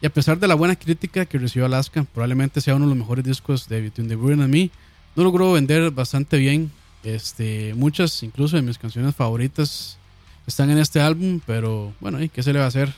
Y 0.00 0.06
a 0.06 0.10
pesar 0.10 0.38
de 0.38 0.48
la 0.48 0.54
buena 0.54 0.74
crítica 0.74 1.26
que 1.26 1.38
recibió 1.38 1.66
Alaska, 1.66 2.04
probablemente 2.14 2.62
sea 2.62 2.76
uno 2.76 2.86
de 2.86 2.90
los 2.90 2.98
mejores 2.98 3.24
discos 3.26 3.68
de 3.68 3.82
Between 3.82 4.08
the 4.08 4.16
Burn 4.16 4.40
and 4.40 4.52
Me, 4.52 4.70
no 5.14 5.22
logró 5.22 5.52
vender 5.52 5.90
bastante 5.90 6.38
bien. 6.38 6.72
Este, 7.02 7.74
muchas, 7.74 8.22
incluso 8.22 8.56
de 8.56 8.62
mis 8.62 8.78
canciones 8.78 9.14
favoritas, 9.14 9.98
están 10.46 10.70
en 10.70 10.78
este 10.78 11.02
álbum, 11.02 11.40
pero 11.44 11.92
bueno, 12.00 12.18
¿qué 12.32 12.42
se 12.42 12.54
le 12.54 12.58
va 12.58 12.64
a 12.64 12.68
hacer? 12.68 12.94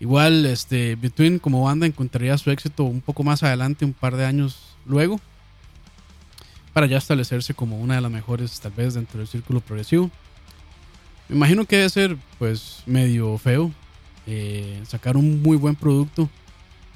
Igual, 0.00 0.46
este, 0.46 0.94
Between 0.96 1.38
como 1.38 1.64
banda 1.64 1.86
encontraría 1.86 2.38
su 2.38 2.50
éxito 2.50 2.84
un 2.84 3.00
poco 3.00 3.24
más 3.24 3.42
adelante, 3.42 3.84
un 3.84 3.92
par 3.92 4.16
de 4.16 4.24
años 4.24 4.76
luego, 4.86 5.20
para 6.72 6.86
ya 6.86 6.98
establecerse 6.98 7.54
como 7.54 7.80
una 7.80 7.96
de 7.96 8.00
las 8.00 8.10
mejores, 8.10 8.60
tal 8.60 8.72
vez, 8.72 8.94
dentro 8.94 9.18
del 9.18 9.26
círculo 9.26 9.60
progresivo. 9.60 10.10
Me 11.28 11.36
imagino 11.36 11.64
que 11.64 11.76
debe 11.76 11.90
ser, 11.90 12.16
pues, 12.38 12.82
medio 12.86 13.36
feo 13.38 13.72
eh, 14.26 14.80
sacar 14.86 15.16
un 15.16 15.42
muy 15.42 15.56
buen 15.56 15.74
producto 15.74 16.28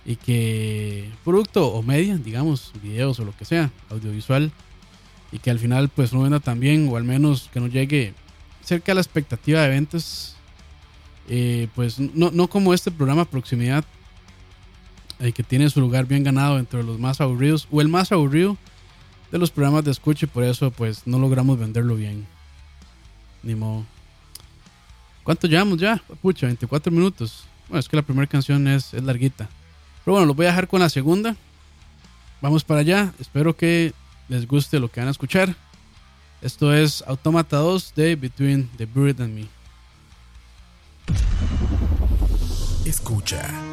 y 0.05 0.17
que, 0.17 1.11
producto 1.25 1.67
o 1.69 1.83
media, 1.83 2.17
digamos, 2.17 2.73
videos 2.83 3.19
o 3.19 3.25
lo 3.25 3.37
que 3.37 3.45
sea, 3.45 3.71
audiovisual, 3.91 4.53
y 5.33 5.39
que 5.39 5.51
al 5.51 5.59
final, 5.59 5.89
pues, 5.89 6.13
no 6.13 6.23
venda 6.23 6.39
tan 6.39 6.61
bien, 6.61 6.89
o 6.89 6.97
al 6.97 7.05
menos 7.05 7.51
que 7.53 7.59
no 7.59 7.67
llegue 7.67 8.15
cerca 8.63 8.93
de 8.93 8.97
la 8.97 9.01
expectativa 9.01 9.63
de 9.63 9.69
ventas 9.69 10.37
eh, 11.35 11.69
pues 11.75 11.99
no, 11.99 12.47
como 12.47 12.75
este 12.75 12.91
programa 12.91 13.25
Proximidad, 13.25 13.87
eh, 15.19 15.33
que 15.33 15.43
tiene 15.43 15.71
su 15.71 15.81
lugar 15.81 16.05
bien 16.05 16.23
ganado 16.23 16.59
entre 16.59 16.83
los 16.83 16.99
más 16.99 17.23
aburridos, 17.23 17.67
o 17.71 17.81
el 17.81 17.89
más 17.89 18.13
aburrido 18.13 18.59
de 19.31 19.39
los 19.39 19.51
programas 19.51 19.83
de 19.83 19.93
escucha, 19.93 20.27
y 20.27 20.29
por 20.29 20.45
eso 20.45 20.71
pues 20.71 21.07
no 21.07 21.19
logramos 21.19 21.59
venderlo 21.59 21.97
bien. 21.97 22.27
Ni 23.43 23.55
modo. 23.55 23.87
¿Cuánto 25.25 25.47
llevamos 25.47 25.79
ya? 25.79 26.03
Pucha, 26.21 26.45
24 26.49 26.93
minutos. 26.93 27.45
Bueno, 27.67 27.81
es 27.81 27.89
que 27.89 27.97
la 27.97 28.03
primera 28.03 28.27
canción 28.27 28.69
es, 28.69 28.93
es 28.93 29.03
larguita. 29.03 29.49
Pero 30.05 30.13
bueno, 30.13 30.27
los 30.27 30.37
voy 30.37 30.45
a 30.45 30.51
dejar 30.51 30.69
con 30.69 30.81
la 30.81 30.91
segunda. 30.91 31.35
Vamos 32.43 32.63
para 32.63 32.81
allá. 32.81 33.15
Espero 33.19 33.57
que 33.57 33.95
les 34.29 34.47
guste 34.47 34.79
lo 34.79 34.91
que 34.91 35.01
van 35.01 35.09
a 35.09 35.13
escuchar. 35.13 35.57
Esto 36.43 36.75
es 36.75 37.03
Automata 37.07 37.57
2 37.57 37.95
de 37.95 38.17
Between 38.17 38.69
the 38.77 38.85
Bird 38.85 39.23
and 39.23 39.35
Me. 39.35 39.62
Escucha. 42.85 43.72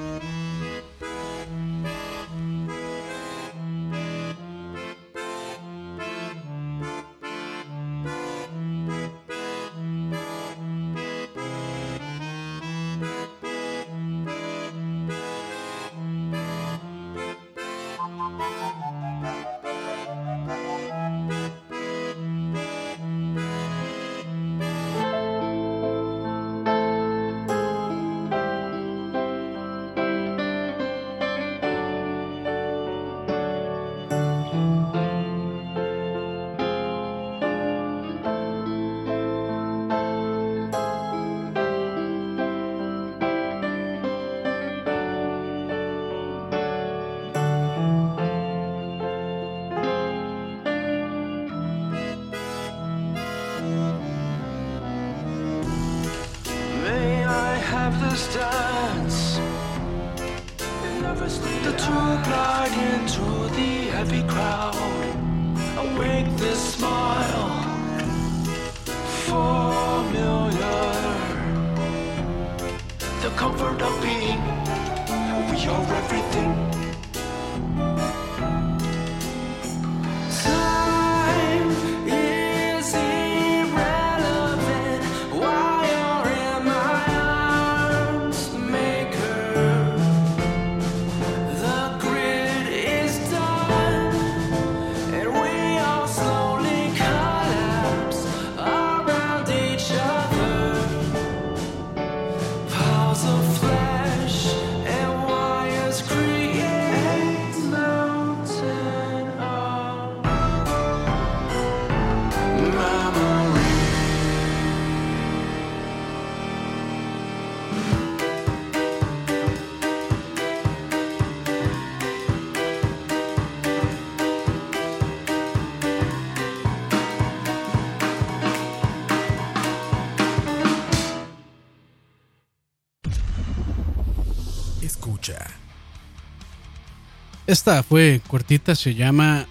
Esta 137.50 137.82
fue 137.82 138.22
cortita, 138.28 138.76
se 138.76 138.94
llama 138.94 139.48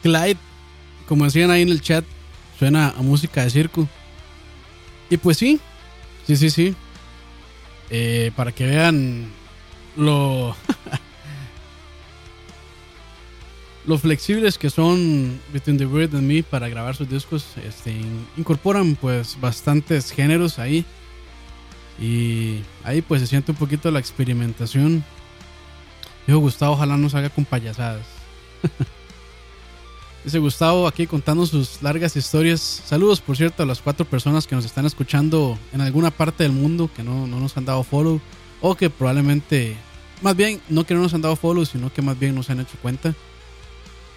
Clyde. 0.00 0.36
Como 1.08 1.24
decían 1.24 1.50
ahí 1.50 1.62
en 1.62 1.70
el 1.70 1.80
chat, 1.80 2.04
suena 2.56 2.90
a 2.90 3.02
música 3.02 3.42
de 3.42 3.50
circo. 3.50 3.88
Y 5.10 5.16
pues 5.16 5.38
sí, 5.38 5.58
sí, 6.24 6.36
sí, 6.36 6.50
sí. 6.50 6.76
Eh, 7.90 8.30
para 8.36 8.52
que 8.52 8.64
vean 8.64 9.26
lo, 9.96 10.54
flexibles 13.98 14.56
que 14.56 14.70
son 14.70 15.40
Between 15.52 15.78
the 15.78 15.84
Bird 15.86 16.14
and 16.14 16.26
Me 16.28 16.44
para 16.44 16.68
grabar 16.68 16.94
sus 16.94 17.08
discos. 17.10 17.44
Este, 17.66 17.90
in- 17.90 18.24
incorporan 18.36 18.94
pues 18.94 19.36
bastantes 19.40 20.12
géneros 20.12 20.60
ahí. 20.60 20.84
Y 22.00 22.60
ahí 22.84 23.02
pues 23.02 23.20
se 23.20 23.26
siente 23.26 23.50
un 23.50 23.58
poquito 23.58 23.90
la 23.90 23.98
experimentación. 23.98 25.04
Dijo 26.26 26.38
Gustavo, 26.38 26.74
ojalá 26.74 26.96
no 26.96 27.08
salga 27.08 27.30
con 27.30 27.44
payasadas. 27.44 28.06
Dice 30.24 30.38
Gustavo 30.38 30.86
aquí 30.86 31.08
contando 31.08 31.44
sus 31.46 31.82
largas 31.82 32.16
historias. 32.16 32.60
Saludos, 32.60 33.20
por 33.20 33.36
cierto, 33.36 33.64
a 33.64 33.66
las 33.66 33.80
cuatro 33.80 34.04
personas 34.04 34.46
que 34.46 34.54
nos 34.54 34.64
están 34.64 34.86
escuchando 34.86 35.58
en 35.72 35.80
alguna 35.80 36.12
parte 36.12 36.44
del 36.44 36.52
mundo 36.52 36.88
que 36.94 37.02
no, 37.02 37.26
no 37.26 37.40
nos 37.40 37.56
han 37.56 37.64
dado 37.64 37.82
follow. 37.82 38.20
O 38.60 38.76
que 38.76 38.88
probablemente, 38.88 39.76
más 40.20 40.36
bien, 40.36 40.60
no 40.68 40.84
que 40.84 40.94
no 40.94 41.00
nos 41.00 41.12
han 41.14 41.22
dado 41.22 41.34
follow, 41.34 41.66
sino 41.66 41.92
que 41.92 42.02
más 42.02 42.16
bien 42.16 42.36
nos 42.36 42.48
han 42.50 42.60
hecho 42.60 42.76
cuenta. 42.80 43.14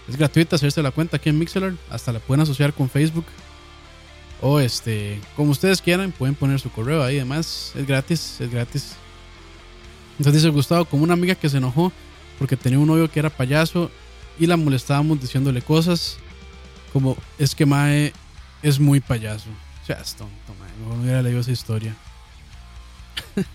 Es 0.07 0.15
gratuita 0.15 0.57
hacerse 0.57 0.83
la 0.83 0.91
cuenta 0.91 1.17
aquí 1.17 1.29
en 1.29 1.39
Mixler. 1.39 1.73
Hasta 1.89 2.13
la 2.13 2.19
pueden 2.19 2.41
asociar 2.41 2.71
con 2.73 2.87
Facebook. 2.87 3.25
O 4.41 4.59
este, 4.59 5.19
como 5.35 5.51
ustedes 5.51 5.81
quieran, 5.81 6.11
pueden 6.11 6.35
poner 6.35 6.59
su 6.59 6.69
correo 6.69 7.03
ahí. 7.03 7.15
Además, 7.15 7.71
es 7.75 7.87
gratis, 7.87 8.39
es 8.39 8.51
gratis. 8.51 8.95
Entonces 10.17 10.43
dice 10.43 10.49
Gustavo, 10.49 10.85
como 10.85 11.03
una 11.03 11.13
amiga 11.13 11.35
que 11.35 11.49
se 11.49 11.57
enojó 11.57 11.91
porque 12.39 12.57
tenía 12.57 12.79
un 12.79 12.87
novio 12.87 13.09
que 13.09 13.19
era 13.19 13.29
payaso 13.29 13.91
y 14.39 14.47
la 14.47 14.57
molestábamos 14.57 15.21
diciéndole 15.21 15.61
cosas 15.61 16.17
como 16.91 17.17
es 17.37 17.55
que 17.55 17.65
Mae 17.65 18.13
es 18.61 18.79
muy 18.79 18.99
payaso. 18.99 19.49
O 19.83 19.85
sea, 19.85 19.97
es 19.97 20.15
tonto, 20.15 20.33
mae. 20.59 20.69
Mejor 20.79 20.95
no 20.95 21.03
hubiera 21.03 21.21
leído 21.21 21.39
esa 21.41 21.51
historia. 21.51 21.95
Mejor 23.35 23.45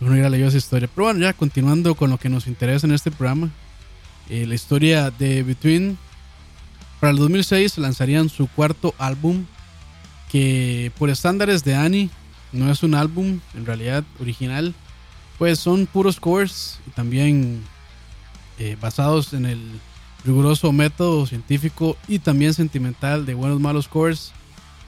no 0.00 0.12
hubiera 0.12 0.30
leído 0.30 0.48
esa 0.48 0.56
historia. 0.56 0.88
Pero 0.94 1.06
bueno, 1.06 1.20
ya 1.20 1.32
continuando 1.32 1.94
con 1.94 2.10
lo 2.10 2.18
que 2.18 2.28
nos 2.28 2.46
interesa 2.46 2.86
en 2.86 2.94
este 2.94 3.10
programa. 3.10 3.50
eh, 4.30 4.46
la 4.46 4.54
historia 4.54 5.10
de 5.10 5.42
Between. 5.42 5.98
Para 7.00 7.10
el 7.10 7.18
2006 7.18 7.78
lanzarían 7.78 8.28
su 8.28 8.46
cuarto 8.46 8.94
álbum 8.98 9.46
que 10.30 10.92
por 10.98 11.10
estándares 11.10 11.64
de 11.64 11.74
Annie 11.74 12.10
no 12.52 12.70
es 12.70 12.82
un 12.82 12.94
álbum 12.94 13.40
en 13.54 13.66
realidad 13.66 14.04
original 14.20 14.74
pues 15.40 15.58
son 15.58 15.86
puros 15.86 16.20
covers 16.20 16.78
también 16.94 17.62
eh, 18.58 18.76
basados 18.78 19.32
en 19.32 19.46
el 19.46 19.58
riguroso 20.22 20.70
método 20.70 21.24
científico 21.24 21.96
y 22.06 22.18
también 22.18 22.52
sentimental 22.52 23.24
de 23.24 23.32
buenos 23.32 23.58
malos 23.58 23.88
covers. 23.88 24.32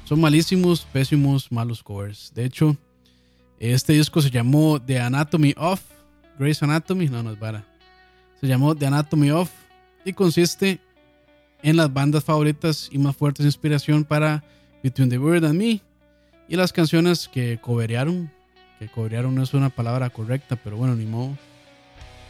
Son 0.05 0.21
malísimos, 0.21 0.87
pésimos, 0.93 1.51
malos 1.51 1.83
covers. 1.83 2.33
De 2.35 2.45
hecho, 2.45 2.77
este 3.59 3.95
disco 3.95 4.21
se 4.21 4.29
llamó 4.29 4.79
The 4.79 5.01
Anatomy 5.01 5.55
of 5.57 5.81
Grey's 6.39 6.63
Anatomy, 6.63 7.09
no, 7.09 7.23
no 7.23 7.31
es 7.33 7.39
vara. 7.39 7.65
Se 8.39 8.47
llamó 8.47 8.75
The 8.75 8.89
Anatomy 8.89 9.31
of 9.31 9.51
y 10.05 10.13
consiste 10.13 10.81
en 11.63 11.77
las 11.77 11.91
bandas 11.91 12.25
favoritas 12.25 12.91
y 12.93 12.99
más 12.99 13.17
fuertes 13.17 13.45
de 13.45 13.49
inspiración 13.49 14.05
para 14.05 14.45
Between 14.83 15.09
the 15.09 15.17
Bird 15.17 15.47
and 15.47 15.59
Me 15.59 15.81
y 16.47 16.57
las 16.57 16.75
canciones 16.75 17.27
que 17.27 17.59
coverearon 17.59 18.31
que 18.83 18.93
cobrearon 18.93 19.35
no 19.35 19.43
es 19.43 19.55
una 19.55 19.71
palabra 19.71 20.11
correcta, 20.11 20.57
pero 20.57 20.77
bueno, 20.77 20.95
ni 20.95 21.07
modo. 21.07 21.37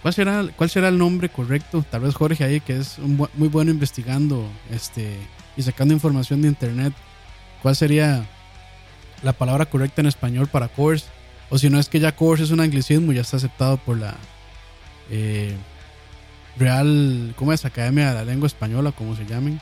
¿Cuál 0.03 0.15
será, 0.15 0.45
¿Cuál 0.57 0.69
será 0.69 0.89
el 0.89 0.99
nombre 0.99 1.29
correcto? 1.29 1.85
Tal 1.91 2.03
vez 2.03 2.15
Jorge 2.15 2.45
ahí, 2.45 2.61
que 2.61 2.77
es 2.77 2.99
un 2.99 3.19
bu- 3.19 3.31
muy 3.35 3.49
bueno 3.49 3.71
investigando 3.71 4.45
este, 4.71 5.17
y 5.57 5.63
sacando 5.63 5.95
información 5.95 6.43
de 6.43 6.49
internet. 6.49 6.93
¿Cuál 7.63 7.77
sería 7.77 8.27
la 9.23 9.33
palabra 9.33 9.67
correcta 9.67 10.01
en 10.01 10.09
español 10.09 10.49
para 10.49 10.69
covers? 10.69 11.07
O 11.51 11.59
si 11.59 11.71
no 11.71 11.79
es 11.79 11.89
que 11.89 12.01
ya 12.01 12.17
covers 12.17 12.43
es 12.43 12.51
un 12.51 12.61
anglicismo, 12.61 13.13
ya 13.13 13.21
está 13.21 13.37
aceptado 13.37 13.77
por 13.77 13.97
la 13.99 14.17
eh, 15.11 15.55
Real, 16.59 17.33
¿cómo 17.37 17.53
es? 17.53 17.65
Academia 17.65 18.09
de 18.09 18.15
la 18.15 18.25
Lengua 18.25 18.47
Española, 18.47 18.93
como 18.93 19.17
se 19.17 19.25
llamen. 19.25 19.61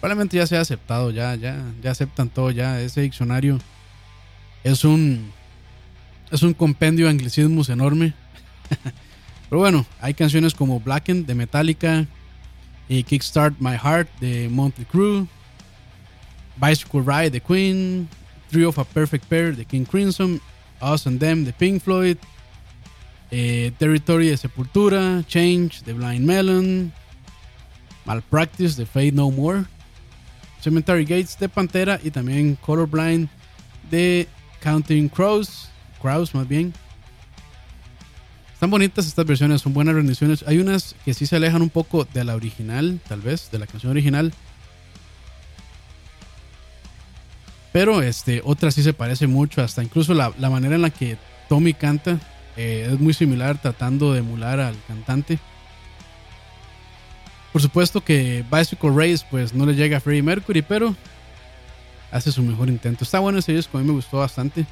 Probablemente 0.00 0.38
ya 0.38 0.46
sea 0.46 0.60
aceptado, 0.62 1.10
ya, 1.10 1.34
ya, 1.36 1.62
ya 1.82 1.90
aceptan 1.92 2.28
todo, 2.30 2.50
ya 2.50 2.80
ese 2.80 3.02
diccionario 3.02 3.58
es 4.64 4.84
un 4.84 5.30
es 6.32 6.42
un 6.42 6.54
compendio 6.54 7.04
de 7.06 7.12
anglicismos 7.12 7.68
enorme. 7.68 8.14
Pero 9.48 9.60
bueno, 9.60 9.86
hay 10.00 10.14
canciones 10.14 10.54
como 10.54 10.80
Blackened 10.80 11.26
de 11.26 11.34
Metallica, 11.34 12.06
y 12.88 13.02
Kickstart 13.02 13.54
My 13.58 13.76
Heart 13.76 14.08
de 14.20 14.48
Monty 14.50 14.84
Crew, 14.84 15.26
Bicycle 16.60 17.02
Ride 17.02 17.30
de 17.30 17.40
Queen, 17.40 18.08
Three 18.50 18.64
of 18.64 18.78
a 18.78 18.84
Perfect 18.84 19.24
Pair 19.26 19.56
de 19.56 19.64
King 19.64 19.84
Crimson, 19.84 20.40
Us 20.80 21.06
and 21.06 21.18
Them 21.18 21.44
de 21.44 21.52
Pink 21.52 21.82
Floyd, 21.82 22.18
eh, 23.30 23.70
Territory 23.78 24.28
de 24.28 24.36
Sepultura, 24.36 25.24
Change 25.26 25.82
de 25.84 25.94
Blind 25.94 26.26
Melon, 26.26 26.92
Malpractice 28.04 28.76
de 28.76 28.84
Fade 28.84 29.12
No 29.12 29.30
More, 29.30 29.64
Cemetery 30.60 31.04
Gates 31.04 31.38
de 31.38 31.48
Pantera 31.48 31.98
y 32.02 32.10
también 32.10 32.56
Colorblind 32.56 33.28
de 33.90 34.28
Counting 34.60 35.08
Crows, 35.08 35.70
Crows 36.02 36.34
más 36.34 36.48
bien. 36.48 36.74
Están 38.52 38.70
bonitas 38.70 39.06
estas 39.06 39.26
versiones, 39.26 39.62
son 39.62 39.72
buenas 39.72 39.94
rendiciones. 39.94 40.44
Hay 40.46 40.58
unas 40.58 40.94
que 41.04 41.14
sí 41.14 41.26
se 41.26 41.36
alejan 41.36 41.62
un 41.62 41.70
poco 41.70 42.04
de 42.04 42.24
la 42.24 42.34
original, 42.34 43.00
tal 43.08 43.20
vez, 43.20 43.50
de 43.50 43.58
la 43.58 43.66
canción 43.66 43.90
original. 43.90 44.32
Pero 47.72 48.02
este, 48.02 48.42
otra 48.44 48.70
sí 48.70 48.82
se 48.82 48.92
parece 48.92 49.26
mucho, 49.26 49.62
hasta 49.62 49.82
incluso 49.82 50.14
la, 50.14 50.32
la 50.38 50.50
manera 50.50 50.74
en 50.74 50.82
la 50.82 50.90
que 50.90 51.16
Tommy 51.48 51.72
canta 51.74 52.20
eh, 52.56 52.88
es 52.92 53.00
muy 53.00 53.14
similar, 53.14 53.60
tratando 53.60 54.12
de 54.12 54.20
emular 54.20 54.60
al 54.60 54.76
cantante. 54.86 55.38
Por 57.52 57.60
supuesto 57.60 58.02
que 58.02 58.44
Bicycle 58.50 58.90
Race 58.90 59.26
pues 59.30 59.52
no 59.54 59.66
le 59.66 59.74
llega 59.74 59.96
a 59.96 60.00
Freddie 60.00 60.22
Mercury, 60.22 60.62
pero 60.62 60.94
hace 62.10 62.30
su 62.30 62.42
mejor 62.42 62.68
intento. 62.68 63.04
Está 63.04 63.18
bueno 63.18 63.38
ese 63.38 63.52
disco, 63.52 63.76
a 63.76 63.80
mí 63.80 63.86
me 63.86 63.92
gustó 63.94 64.18
bastante. 64.18 64.66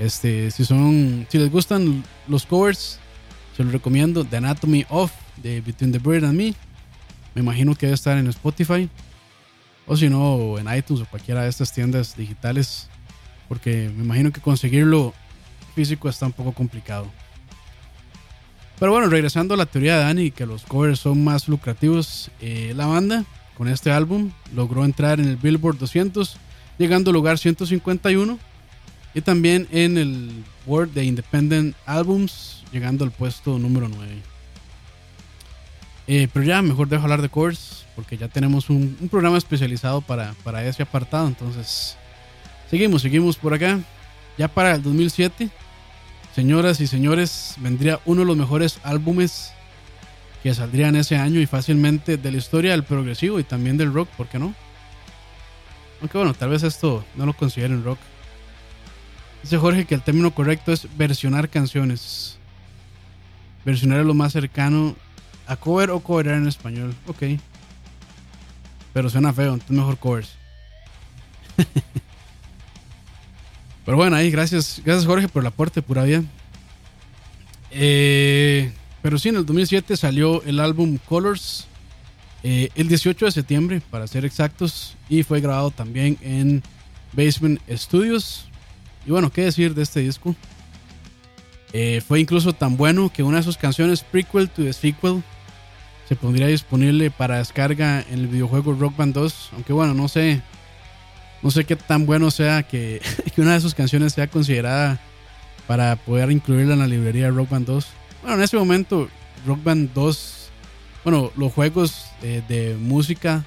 Este, 0.00 0.50
si 0.50 0.64
son, 0.64 1.26
si 1.28 1.36
les 1.36 1.50
gustan 1.50 2.02
los 2.26 2.46
covers, 2.46 2.98
se 3.54 3.62
los 3.62 3.70
recomiendo. 3.70 4.24
The 4.24 4.38
Anatomy 4.38 4.86
of 4.88 5.12
de 5.36 5.60
Between 5.60 5.92
the 5.92 5.98
Bird 5.98 6.24
and 6.24 6.38
Me. 6.38 6.54
Me 7.34 7.42
imagino 7.42 7.74
que 7.74 7.84
debe 7.84 7.94
estar 7.94 8.16
en 8.16 8.26
Spotify. 8.28 8.88
O 9.86 9.96
si 9.96 10.08
no, 10.08 10.58
en 10.58 10.74
iTunes 10.74 11.02
o 11.02 11.06
cualquiera 11.06 11.42
de 11.42 11.50
estas 11.50 11.74
tiendas 11.74 12.16
digitales. 12.16 12.88
Porque 13.46 13.92
me 13.94 14.02
imagino 14.02 14.32
que 14.32 14.40
conseguirlo 14.40 15.12
físico 15.74 16.08
está 16.08 16.24
un 16.24 16.32
poco 16.32 16.52
complicado. 16.52 17.06
Pero 18.78 18.92
bueno, 18.92 19.08
regresando 19.08 19.52
a 19.52 19.58
la 19.58 19.66
teoría 19.66 19.98
de 19.98 20.04
Dani, 20.04 20.30
que 20.30 20.46
los 20.46 20.62
covers 20.62 21.00
son 21.00 21.22
más 21.22 21.46
lucrativos, 21.46 22.30
eh, 22.40 22.72
la 22.74 22.86
banda 22.86 23.26
con 23.54 23.68
este 23.68 23.90
álbum 23.90 24.30
logró 24.54 24.86
entrar 24.86 25.20
en 25.20 25.28
el 25.28 25.36
Billboard 25.36 25.76
200, 25.76 26.38
llegando 26.78 27.10
al 27.10 27.14
lugar 27.16 27.36
151, 27.36 28.38
y 29.14 29.20
también 29.20 29.66
en 29.70 29.98
el 29.98 30.44
World 30.66 30.94
de 30.94 31.04
Independent 31.04 31.76
Albums, 31.86 32.64
llegando 32.72 33.04
al 33.04 33.10
puesto 33.10 33.58
número 33.58 33.88
9. 33.88 34.22
Eh, 36.06 36.28
pero 36.32 36.44
ya 36.44 36.62
mejor 36.62 36.88
dejo 36.88 37.04
hablar 37.04 37.22
de 37.22 37.28
covers, 37.28 37.86
porque 37.94 38.16
ya 38.16 38.28
tenemos 38.28 38.70
un, 38.70 38.96
un 39.00 39.08
programa 39.08 39.38
especializado 39.38 40.00
para, 40.00 40.34
para 40.42 40.64
ese 40.64 40.82
apartado, 40.82 41.28
entonces 41.28 41.96
seguimos, 42.68 43.02
seguimos 43.02 43.36
por 43.36 43.54
acá. 43.54 43.78
Ya 44.38 44.48
para 44.48 44.74
el 44.74 44.82
2007 44.82 45.50
señoras 46.34 46.80
y 46.80 46.86
señores, 46.86 47.54
vendría 47.58 48.00
uno 48.04 48.20
de 48.20 48.26
los 48.26 48.36
mejores 48.36 48.78
álbumes 48.82 49.52
que 50.42 50.54
saldrían 50.54 50.96
ese 50.96 51.16
año 51.16 51.40
y 51.40 51.46
fácilmente 51.46 52.16
de 52.16 52.32
la 52.32 52.38
historia 52.38 52.70
del 52.72 52.84
progresivo 52.84 53.38
y 53.38 53.44
también 53.44 53.76
del 53.76 53.92
rock, 53.92 54.08
¿por 54.16 54.26
qué 54.28 54.38
no? 54.38 54.54
Aunque 56.00 56.16
bueno, 56.16 56.32
tal 56.32 56.50
vez 56.50 56.62
esto 56.62 57.04
no 57.14 57.26
lo 57.26 57.34
consideren 57.34 57.84
rock. 57.84 57.98
Dice 59.42 59.58
Jorge 59.58 59.84
que 59.84 59.94
el 59.94 60.02
término 60.02 60.30
correcto 60.32 60.72
es 60.72 60.86
versionar 60.96 61.48
canciones. 61.48 62.38
Versionar 63.64 64.00
es 64.00 64.06
lo 64.06 64.14
más 64.14 64.32
cercano 64.32 64.96
a 65.46 65.56
cover 65.56 65.90
o 65.90 66.00
coverar 66.00 66.36
en 66.36 66.48
español. 66.48 66.94
Ok. 67.06 67.22
Pero 68.92 69.08
suena 69.08 69.32
feo, 69.32 69.54
entonces 69.54 69.76
mejor 69.76 69.96
covers. 69.98 70.30
Pero 73.84 73.96
bueno, 73.96 74.16
ahí 74.16 74.30
gracias, 74.30 74.80
gracias 74.84 75.06
Jorge 75.06 75.28
por 75.28 75.42
el 75.42 75.46
aporte, 75.46 75.82
pura 75.82 76.04
vida. 76.04 76.22
Eh, 77.70 78.72
pero 79.02 79.18
sí, 79.18 79.30
en 79.30 79.36
el 79.36 79.46
2007 79.46 79.96
salió 79.96 80.42
el 80.42 80.60
álbum 80.60 80.98
Colors, 81.08 81.66
eh, 82.42 82.68
el 82.74 82.88
18 82.88 83.24
de 83.24 83.32
septiembre, 83.32 83.82
para 83.90 84.06
ser 84.06 84.24
exactos, 84.24 84.96
y 85.08 85.22
fue 85.22 85.40
grabado 85.40 85.70
también 85.70 86.18
en 86.20 86.62
Basement 87.12 87.60
Studios. 87.70 88.49
Y 89.06 89.10
bueno, 89.10 89.30
¿qué 89.30 89.42
decir 89.42 89.74
de 89.74 89.82
este 89.82 90.00
disco? 90.00 90.34
Eh, 91.72 92.02
fue 92.06 92.20
incluso 92.20 92.52
tan 92.52 92.76
bueno 92.76 93.10
que 93.12 93.22
una 93.22 93.38
de 93.38 93.42
sus 93.42 93.56
canciones, 93.56 94.02
Prequel 94.02 94.50
to 94.50 94.62
the 94.62 94.72
Sequel, 94.72 95.22
se 96.08 96.16
pondría 96.16 96.48
disponible 96.48 97.10
para 97.10 97.38
descarga 97.38 98.00
en 98.00 98.18
el 98.18 98.26
videojuego 98.26 98.72
Rock 98.72 98.96
Band 98.96 99.14
2. 99.14 99.50
Aunque 99.54 99.72
bueno, 99.72 99.94
no 99.94 100.08
sé 100.08 100.42
no 101.42 101.50
sé 101.50 101.64
qué 101.64 101.76
tan 101.76 102.06
bueno 102.06 102.30
sea 102.30 102.62
que, 102.68 103.00
una 103.36 103.54
de 103.54 103.60
sus 103.60 103.74
canciones 103.74 104.12
sea 104.12 104.26
considerada 104.26 105.00
para 105.66 105.96
poder 105.96 106.30
incluirla 106.30 106.74
en 106.74 106.80
la 106.80 106.86
librería 106.86 107.30
Rock 107.30 107.50
Band 107.50 107.66
2. 107.66 107.86
Bueno, 108.22 108.36
en 108.36 108.42
ese 108.42 108.56
momento 108.56 109.08
Rock 109.46 109.62
Band 109.62 109.90
2, 109.94 110.50
bueno, 111.04 111.32
los 111.36 111.52
juegos 111.52 112.06
de, 112.20 112.76
música 112.78 113.44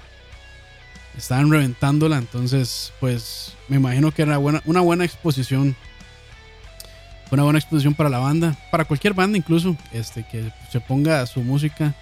estaban 1.17 1.51
reventándola, 1.51 2.17
entonces 2.17 2.93
pues 2.99 3.53
me 3.67 3.77
imagino 3.77 4.11
que 4.11 4.21
era 4.23 4.37
buena, 4.37 4.61
una 4.65 4.81
buena 4.81 5.05
exposición. 5.05 5.75
Una 7.31 7.43
buena 7.43 7.57
exposición 7.57 7.95
para 7.95 8.11
la 8.11 8.19
banda, 8.19 8.55
para 8.69 8.85
cualquier 8.85 9.15
banda 9.15 9.39
incluso, 9.39 9.75
este, 9.91 10.23
que 10.23 10.51
se 10.71 10.79
ponga 10.79 11.25
su 11.25 11.41
música 11.41 11.95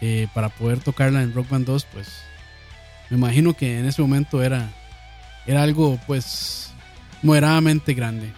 eh, 0.00 0.28
para 0.32 0.48
poder 0.48 0.80
tocarla 0.80 1.22
en 1.22 1.34
Rock 1.34 1.50
Band 1.50 1.66
2, 1.66 1.86
pues 1.92 2.22
me 3.10 3.18
imagino 3.18 3.54
que 3.54 3.78
en 3.78 3.84
ese 3.84 4.00
momento 4.00 4.42
era, 4.42 4.70
era 5.46 5.62
algo 5.62 6.00
pues 6.06 6.72
moderadamente 7.22 7.92
grande. 7.92 8.32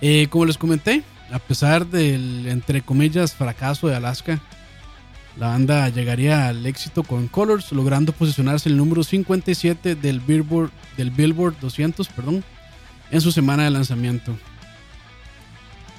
Eh, 0.00 0.28
como 0.30 0.44
les 0.44 0.56
comenté, 0.56 1.02
a 1.32 1.38
pesar 1.38 1.86
del 1.86 2.46
entre 2.46 2.82
comillas 2.82 3.34
fracaso 3.34 3.88
de 3.88 3.96
Alaska, 3.96 4.40
la 5.38 5.48
banda 5.48 5.88
llegaría 5.88 6.48
al 6.48 6.66
éxito 6.66 7.04
con 7.04 7.28
Colors, 7.28 7.72
logrando 7.72 8.12
posicionarse 8.12 8.68
en 8.68 8.74
el 8.74 8.78
número 8.78 9.04
57 9.04 9.94
del 9.94 10.20
Billboard, 10.20 10.70
del 10.96 11.10
Billboard 11.10 11.58
200 11.60 12.08
perdón, 12.08 12.44
en 13.10 13.20
su 13.20 13.30
semana 13.30 13.64
de 13.64 13.70
lanzamiento. 13.70 14.36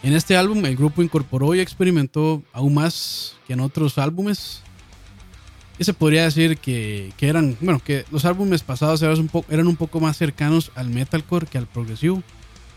En 0.03 0.13
este 0.13 0.35
álbum 0.35 0.65
el 0.65 0.75
grupo 0.75 1.01
incorporó 1.01 1.55
y 1.55 1.59
experimentó 1.59 2.43
aún 2.53 2.73
más 2.73 3.35
que 3.47 3.53
en 3.53 3.61
otros 3.61 3.97
álbumes 3.97 4.61
y 5.79 5.85
se 5.85 5.93
podría 5.93 6.23
decir 6.23 6.57
que, 6.57 7.13
eran, 7.21 7.55
bueno, 7.61 7.79
que 7.79 8.03
los 8.11 8.25
álbumes 8.25 8.63
pasados 8.63 9.01
eran 9.01 9.17
un, 9.17 9.31
eran 9.49 9.67
un 9.67 9.77
poco 9.77 10.01
más 10.01 10.17
cercanos 10.17 10.71
al 10.75 10.89
metalcore 10.89 11.47
que 11.47 11.57
al 11.57 11.67
progresivo. 11.67 12.21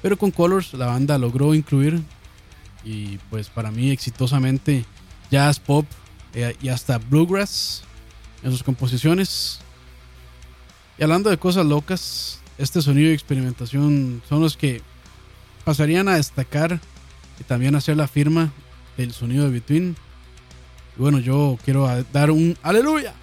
Pero 0.03 0.17
con 0.17 0.31
Colors 0.31 0.73
la 0.75 0.87
banda 0.87 1.19
logró 1.19 1.55
incluir, 1.55 2.01
y 2.85 3.19
pues 3.29 3.49
para 3.49 3.73
mí 3.73 3.91
exitosamente, 3.91 4.85
jazz, 5.33 5.59
pop 5.59 5.85
eh, 6.35 6.57
y 6.61 6.69
hasta 6.69 6.99
bluegrass 6.99 7.83
en 8.43 8.53
sus 8.53 8.63
composiciones. 8.63 9.61
Y 10.99 11.03
hablando 11.03 11.31
de 11.31 11.39
cosas 11.39 11.67
locas, 11.67 12.41
este 12.59 12.83
sonido 12.83 13.11
y 13.11 13.15
experimentación 13.15 14.23
son 14.29 14.41
los 14.41 14.57
que 14.57 14.83
pasarían 15.65 16.09
a 16.09 16.17
destacar 16.17 16.81
y 17.41 17.45
también 17.45 17.75
hacer 17.75 17.97
la 17.97 18.09
firma 18.09 18.53
del 18.97 19.13
sonido 19.13 19.45
de 19.45 19.51
Between 19.51 19.97
bueno, 20.97 21.19
yo 21.19 21.59
quiero 21.65 21.89
dar 22.13 22.31
un 22.31 22.57
aleluya 22.63 23.15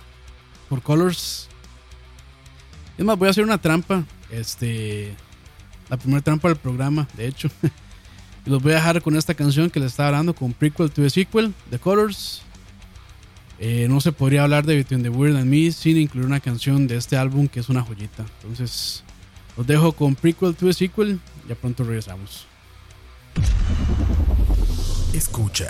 por 0.68 0.82
Colors. 0.82 1.48
Es 2.98 3.06
más, 3.06 3.18
voy 3.18 3.28
a 3.28 3.32
hacer 3.32 3.44
una 3.44 3.60
trampa. 3.60 4.04
Este. 4.30 5.16
La 5.90 5.98
primera 5.98 6.22
trampa 6.22 6.48
del 6.48 6.58
programa, 6.58 7.08
de 7.16 7.28
hecho. 7.28 7.50
y 8.46 8.50
los 8.50 8.62
voy 8.62 8.74
a 8.74 8.76
dejar 8.76 9.02
con 9.02 9.16
esta 9.16 9.34
canción 9.34 9.70
que 9.70 9.80
les 9.80 9.92
estaba 9.92 10.10
hablando, 10.10 10.34
con 10.34 10.54
Prequel 10.54 10.92
to 10.92 11.02
the 11.02 11.10
Sequel, 11.10 11.54
The 11.70 11.80
Colors. 11.80 12.42
Eh, 13.62 13.88
no 13.90 14.00
se 14.00 14.12
podría 14.14 14.44
hablar 14.44 14.66
de 14.66 14.76
Between 14.78 15.04
the 15.04 15.10
Weird 15.10 15.36
and 15.36 15.46
Me 15.46 15.72
sin 15.72 15.98
incluir 15.98 16.26
una 16.26 16.40
canción 16.40 16.88
de 16.88 16.96
este 16.96 17.18
álbum 17.18 17.48
que 17.48 17.60
es 17.60 17.70
una 17.70 17.82
joyita. 17.82 18.26
Entonces, 18.42 19.04
los 19.58 19.68
dejo 19.68 19.92
con 19.92 20.16
Prequel 20.16 20.56
to 20.56 20.68
the 20.68 20.74
Sequel. 20.74 21.20
Ya 21.48 21.56
pronto 21.56 21.84
regresamos. 21.84 22.48
Escucha. 25.14 25.68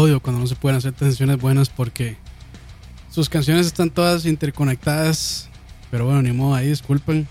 Odio 0.00 0.20
cuando 0.20 0.40
no 0.40 0.46
se 0.46 0.56
pueden 0.56 0.78
hacer 0.78 0.94
canciones 0.94 1.38
buenas 1.38 1.68
porque 1.68 2.16
sus 3.10 3.28
canciones 3.28 3.66
están 3.66 3.90
todas 3.90 4.26
interconectadas. 4.26 5.48
Pero 5.90 6.04
bueno, 6.04 6.22
ni 6.22 6.32
modo, 6.32 6.54
ahí 6.54 6.68
disculpen. 6.68 7.26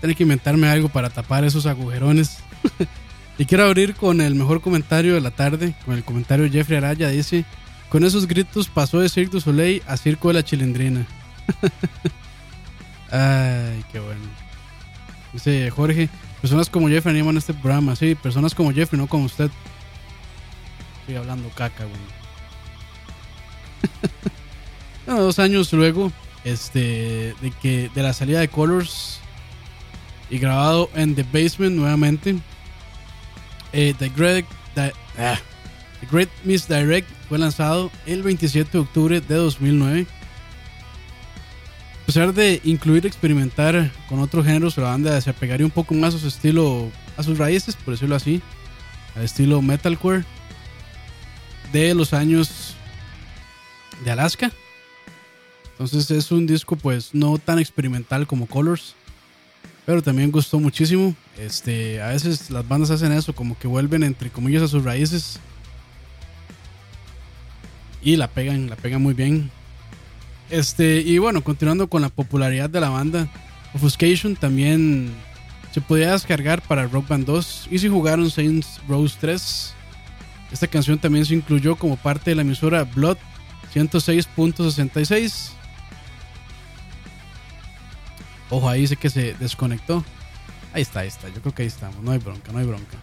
Tengo 0.00 0.14
que 0.14 0.22
inventarme 0.22 0.68
algo 0.68 0.88
para 0.88 1.10
tapar 1.10 1.44
esos 1.44 1.66
agujerones. 1.66 2.38
y 3.38 3.46
quiero 3.46 3.64
abrir 3.64 3.94
con 3.94 4.20
el 4.20 4.34
mejor 4.34 4.60
comentario 4.60 5.14
de 5.14 5.20
la 5.20 5.30
tarde, 5.30 5.74
con 5.84 5.94
el 5.94 6.04
comentario 6.04 6.44
de 6.44 6.50
Jeffrey 6.50 6.78
Araya. 6.78 7.08
Dice, 7.08 7.44
con 7.88 8.04
esos 8.04 8.26
gritos 8.26 8.68
pasó 8.68 9.00
de 9.00 9.08
Cirque 9.08 9.32
du 9.32 9.40
Soleil 9.40 9.82
a 9.86 9.96
Circo 9.96 10.28
de 10.28 10.34
la 10.34 10.44
Chilindrina. 10.44 11.06
Ay, 13.10 13.84
qué 13.92 14.00
bueno. 14.00 14.22
Dice 15.32 15.70
Jorge, 15.70 16.08
personas 16.40 16.68
como 16.68 16.88
Jeffrey 16.88 17.14
animan 17.14 17.36
este 17.36 17.54
programa. 17.54 17.94
Sí, 17.94 18.16
personas 18.16 18.54
como 18.54 18.72
Jeffrey, 18.72 19.00
no 19.00 19.06
como 19.06 19.24
usted. 19.24 19.50
Estoy 21.04 21.16
hablando 21.16 21.50
caca, 21.50 21.84
güey. 21.84 22.00
Dos 25.18 25.38
años 25.38 25.70
luego, 25.74 26.10
este, 26.44 27.34
de 27.42 27.50
que 27.60 27.90
de 27.94 28.02
la 28.02 28.14
salida 28.14 28.40
de 28.40 28.48
Colors 28.48 29.20
y 30.30 30.38
grabado 30.38 30.88
en 30.94 31.14
The 31.14 31.24
Basement 31.24 31.76
nuevamente, 31.76 32.36
eh, 33.74 33.92
The 33.98 34.08
Great, 34.16 34.46
The, 34.74 34.94
ah, 35.18 35.38
The 36.00 36.06
Great 36.10 36.30
Misdirect 36.42 37.10
fue 37.28 37.38
lanzado 37.38 37.90
el 38.06 38.22
27 38.22 38.70
de 38.72 38.78
octubre 38.78 39.20
de 39.20 39.34
2009. 39.34 40.06
A 42.02 42.06
pesar 42.06 42.32
de 42.32 42.62
incluir 42.64 43.04
experimentar 43.04 43.92
con 44.08 44.20
otros 44.20 44.46
géneros, 44.46 44.78
la 44.78 44.84
banda 44.84 45.20
se 45.20 45.28
apegaría 45.28 45.66
un 45.66 45.70
poco 45.70 45.92
más 45.92 46.14
a 46.14 46.18
su 46.18 46.28
estilo, 46.28 46.90
a 47.18 47.22
sus 47.22 47.36
raíces, 47.36 47.76
por 47.76 47.92
decirlo 47.92 48.16
así, 48.16 48.40
al 49.14 49.24
estilo 49.24 49.60
metalcore 49.60 50.24
de 51.80 51.92
los 51.94 52.12
años 52.12 52.76
de 54.04 54.10
Alaska. 54.12 54.52
Entonces 55.72 56.08
es 56.12 56.30
un 56.30 56.46
disco 56.46 56.76
pues 56.76 57.12
no 57.14 57.36
tan 57.38 57.58
experimental 57.58 58.28
como 58.28 58.46
Colors, 58.46 58.94
pero 59.84 60.00
también 60.00 60.30
gustó 60.30 60.60
muchísimo. 60.60 61.16
Este, 61.36 62.00
a 62.00 62.08
veces 62.08 62.50
las 62.50 62.66
bandas 62.66 62.90
hacen 62.90 63.10
eso, 63.10 63.34
como 63.34 63.58
que 63.58 63.66
vuelven 63.66 64.04
entre 64.04 64.30
comillas 64.30 64.62
a 64.62 64.68
sus 64.68 64.84
raíces 64.84 65.40
y 68.02 68.16
la 68.16 68.28
pegan, 68.28 68.70
la 68.70 68.76
pegan 68.76 69.02
muy 69.02 69.14
bien. 69.14 69.50
Este, 70.50 71.00
y 71.00 71.18
bueno, 71.18 71.42
continuando 71.42 71.88
con 71.88 72.02
la 72.02 72.08
popularidad 72.08 72.70
de 72.70 72.80
la 72.80 72.90
banda, 72.90 73.28
Offuscation 73.74 74.36
también 74.36 75.12
se 75.72 75.80
podía 75.80 76.12
descargar 76.12 76.62
para 76.62 76.86
Rock 76.86 77.08
Band 77.08 77.26
2 77.26 77.68
y 77.72 77.80
si 77.80 77.88
jugaron 77.88 78.30
Saints 78.30 78.80
Rose 78.86 79.16
3. 79.20 79.74
Esta 80.52 80.66
canción 80.68 80.98
también 80.98 81.26
se 81.26 81.34
incluyó 81.34 81.76
como 81.76 81.96
parte 81.96 82.30
de 82.30 82.36
la 82.36 82.42
emisora 82.42 82.84
Blood 82.84 83.18
106.66. 83.74 85.50
Ojo, 88.50 88.68
ahí 88.68 88.82
dice 88.82 88.96
que 88.96 89.10
se 89.10 89.34
desconectó. 89.34 90.04
Ahí 90.72 90.82
está, 90.82 91.00
ahí 91.00 91.08
está. 91.08 91.28
Yo 91.28 91.40
creo 91.40 91.54
que 91.54 91.62
ahí 91.62 91.68
estamos. 91.68 92.02
No 92.02 92.12
hay 92.12 92.18
bronca, 92.18 92.52
no 92.52 92.58
hay 92.58 92.66
bronca. 92.66 92.96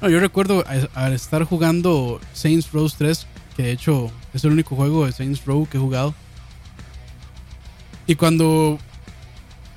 No, 0.00 0.08
yo 0.08 0.20
recuerdo 0.20 0.64
al 0.94 1.12
estar 1.12 1.44
jugando 1.44 2.20
Saints 2.32 2.70
Row 2.72 2.88
3, 2.88 3.26
que 3.56 3.62
de 3.64 3.72
hecho 3.72 4.10
es 4.34 4.44
el 4.44 4.52
único 4.52 4.76
juego 4.76 5.06
de 5.06 5.12
Saints 5.12 5.44
Row 5.44 5.66
que 5.66 5.78
he 5.78 5.80
jugado. 5.80 6.14
Y 8.06 8.14
cuando 8.14 8.78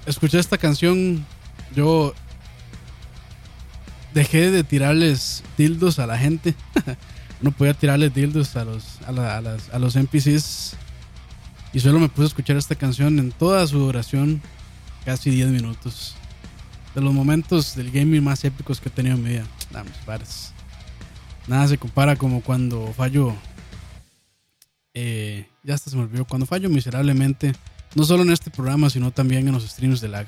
escuché 0.05 0.39
esta 0.39 0.57
canción, 0.57 1.25
yo 1.75 2.13
dejé 4.13 4.51
de 4.51 4.63
tirarles 4.63 5.43
dildos 5.57 5.99
a 5.99 6.07
la 6.07 6.17
gente. 6.17 6.55
no 7.41 7.51
podía 7.51 7.73
tirarles 7.73 8.13
dildos 8.13 8.55
a 8.55 8.65
los, 8.65 9.01
a, 9.07 9.11
la- 9.11 9.37
a 9.37 9.41
las- 9.41 9.69
a 9.69 9.79
los 9.79 9.95
NPCs. 9.95 10.75
Y 11.73 11.79
solo 11.79 11.99
me 11.99 12.09
puse 12.09 12.23
a 12.23 12.27
escuchar 12.27 12.57
esta 12.57 12.75
canción 12.75 13.19
en 13.19 13.31
toda 13.31 13.65
su 13.67 13.77
duración, 13.79 14.41
casi 15.05 15.29
10 15.29 15.49
minutos. 15.49 16.15
De 16.95 17.01
los 17.01 17.13
momentos 17.13 17.75
del 17.75 17.91
gaming 17.91 18.23
más 18.23 18.43
épicos 18.43 18.81
que 18.81 18.89
he 18.89 18.91
tenido 18.91 19.15
en 19.15 19.23
mi 19.23 19.29
vida. 19.29 19.45
Nah, 19.71 19.83
mis 19.83 19.93
pares. 20.05 20.51
Nada 21.47 21.67
se 21.67 21.77
compara 21.77 22.15
como 22.15 22.41
cuando 22.41 22.91
fallo. 22.97 23.35
eh, 24.93 25.47
ya 25.63 25.75
hasta 25.75 25.89
se 25.91 25.95
me 25.95 26.03
olvidó. 26.03 26.25
Cuando 26.25 26.45
fallo 26.45 26.69
miserablemente. 26.69 27.53
No 27.95 28.03
solo 28.03 28.21
en 28.23 28.31
este 28.31 28.51
programa, 28.51 28.89
sino 28.89 29.11
también 29.11 29.47
en 29.47 29.53
los 29.53 29.63
streams 29.67 30.01
de 30.01 30.09
lag. 30.09 30.27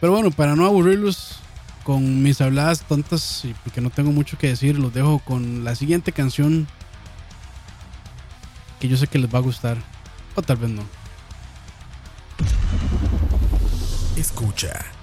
Pero 0.00 0.12
bueno, 0.12 0.30
para 0.30 0.54
no 0.56 0.66
aburrirlos 0.66 1.38
con 1.82 2.22
mis 2.22 2.40
habladas 2.40 2.82
tontas 2.82 3.44
y 3.44 3.54
porque 3.62 3.80
no 3.80 3.90
tengo 3.90 4.10
mucho 4.10 4.38
que 4.38 4.48
decir, 4.48 4.78
los 4.78 4.92
dejo 4.92 5.18
con 5.20 5.64
la 5.64 5.74
siguiente 5.74 6.12
canción 6.12 6.66
que 8.80 8.88
yo 8.88 8.96
sé 8.96 9.06
que 9.06 9.18
les 9.18 9.32
va 9.32 9.38
a 9.38 9.42
gustar. 9.42 9.76
O 10.34 10.42
tal 10.42 10.56
vez 10.56 10.70
no. 10.70 10.82
Escucha. 14.16 14.93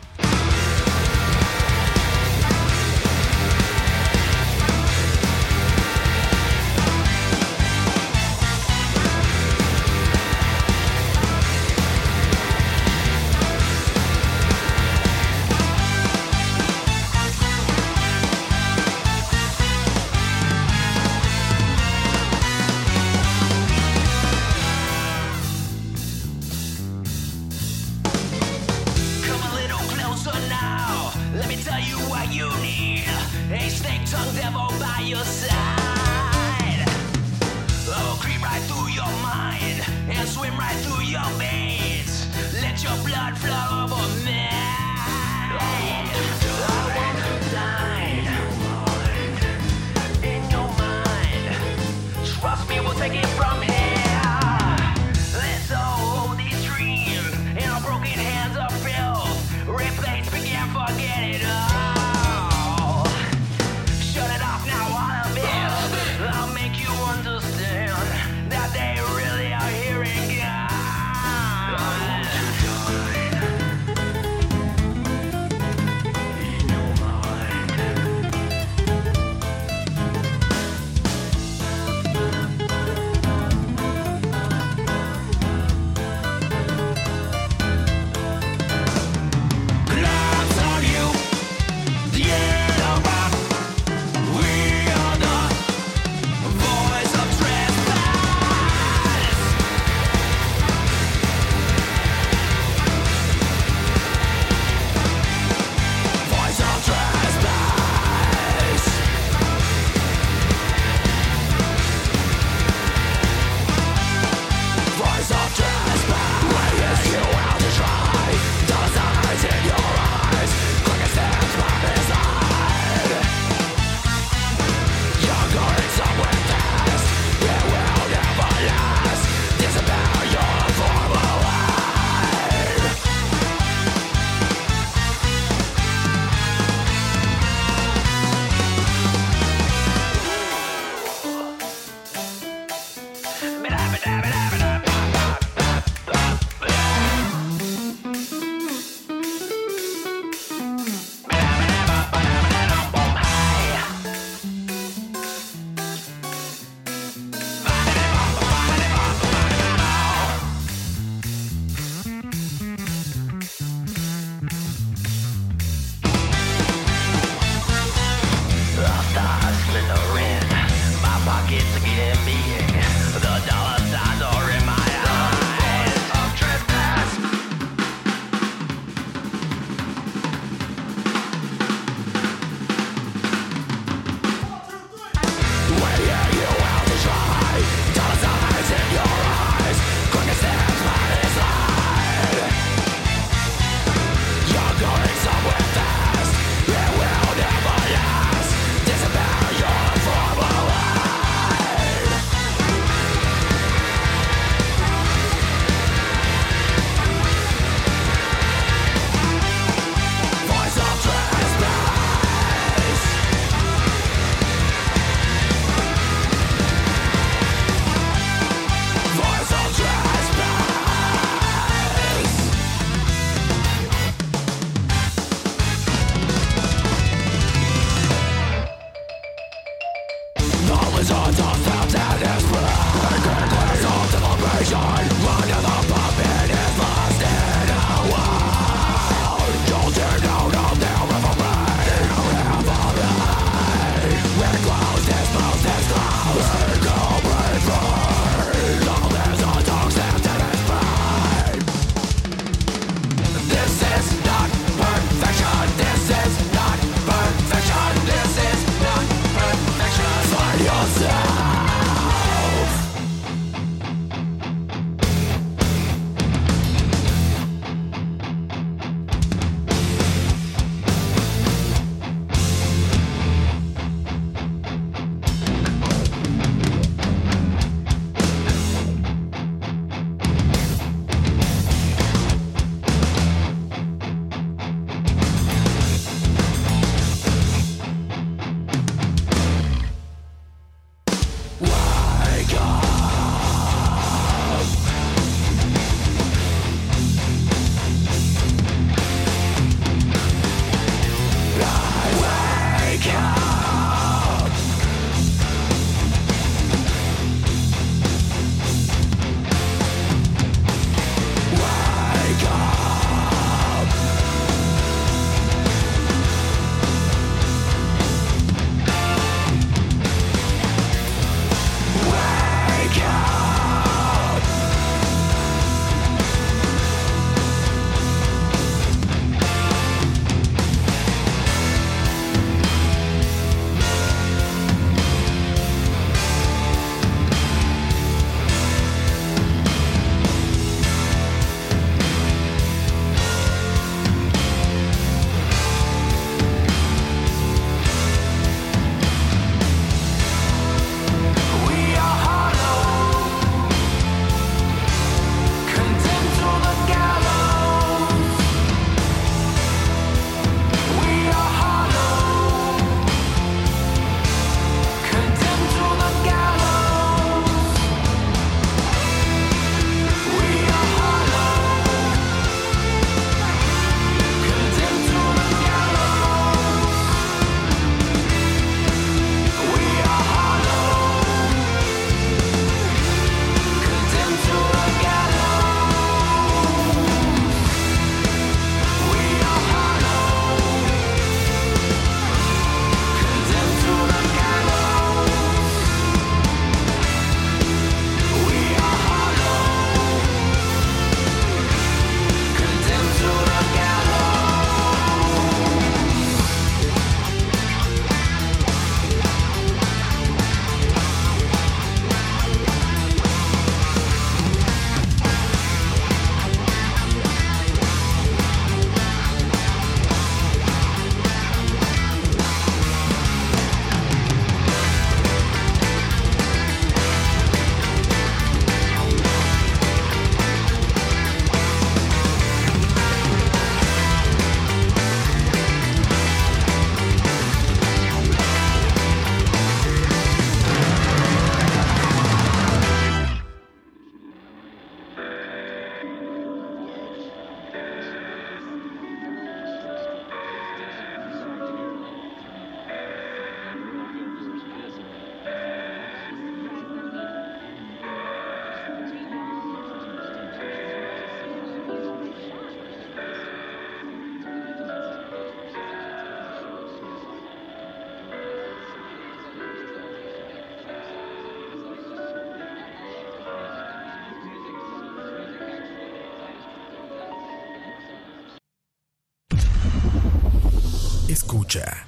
Escucha. 481.72 482.06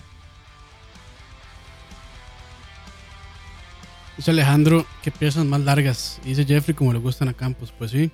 Dice 4.18 4.32
Alejandro, 4.32 4.86
qué 5.02 5.10
piezas 5.10 5.46
más 5.46 5.62
largas. 5.62 6.20
Dice 6.24 6.46
Jeffrey, 6.46 6.76
como 6.76 6.92
le 6.92 7.00
gustan 7.00 7.30
a 7.30 7.34
Campos. 7.34 7.74
Pues 7.78 7.92
sí. 7.92 8.12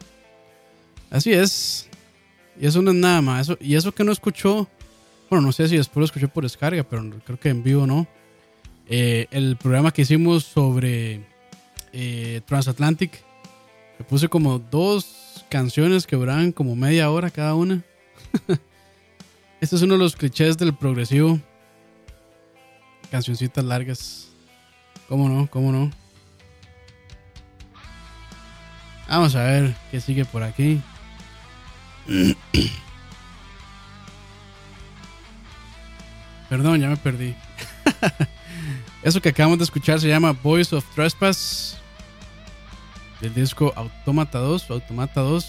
Así 1.09 1.33
es. 1.33 1.89
Y 2.59 2.67
eso 2.67 2.81
no 2.81 2.91
es 2.91 2.97
nada 2.97 3.21
más. 3.21 3.47
Eso, 3.47 3.57
y 3.59 3.75
eso 3.75 3.91
que 3.93 4.03
no 4.03 4.11
escuchó, 4.11 4.67
bueno, 5.29 5.47
no 5.47 5.51
sé 5.51 5.67
si 5.67 5.77
después 5.77 6.01
lo 6.01 6.05
escuché 6.05 6.27
por 6.27 6.43
descarga, 6.43 6.83
pero 6.83 7.09
creo 7.25 7.39
que 7.39 7.49
en 7.49 7.63
vivo 7.63 7.87
no. 7.87 8.07
Eh, 8.87 9.27
el 9.31 9.57
programa 9.57 9.91
que 9.91 10.03
hicimos 10.03 10.43
sobre 10.43 11.21
eh, 11.93 12.41
Transatlantic, 12.45 13.23
le 13.97 14.05
puse 14.05 14.29
como 14.29 14.59
dos 14.59 15.45
canciones 15.49 16.05
que 16.05 16.15
duraban 16.15 16.51
como 16.51 16.75
media 16.75 17.09
hora 17.09 17.31
cada 17.31 17.55
una. 17.55 17.83
este 19.62 19.76
es 19.76 19.82
uno 19.82 19.93
de 19.95 19.99
los 19.99 20.16
clichés 20.16 20.57
del 20.57 20.74
progresivo. 20.74 21.39
Cancioncitas 23.12 23.64
largas. 23.64 24.30
¿Cómo 25.07 25.28
no? 25.28 25.47
¿Cómo 25.47 25.72
no? 25.72 25.91
Vamos 29.07 29.36
a 29.36 29.43
ver 29.43 29.76
qué 29.89 29.99
sigue 29.99 30.24
por 30.26 30.43
aquí. 30.43 30.82
Perdón, 36.49 36.80
ya 36.80 36.89
me 36.89 36.97
perdí. 36.97 37.36
Eso 39.03 39.22
que 39.22 39.30
acabamos 39.30 39.60
de 39.60 39.64
escuchar 39.66 39.99
se 39.99 40.07
llama 40.07 40.32
Voice 40.32 40.76
of 40.76 40.86
Trespass. 40.95 41.78
Del 43.22 43.34
disco 43.34 43.74
Automata 43.76 44.39
2. 44.39 44.72
Automata 44.72 45.22
2. 45.22 45.45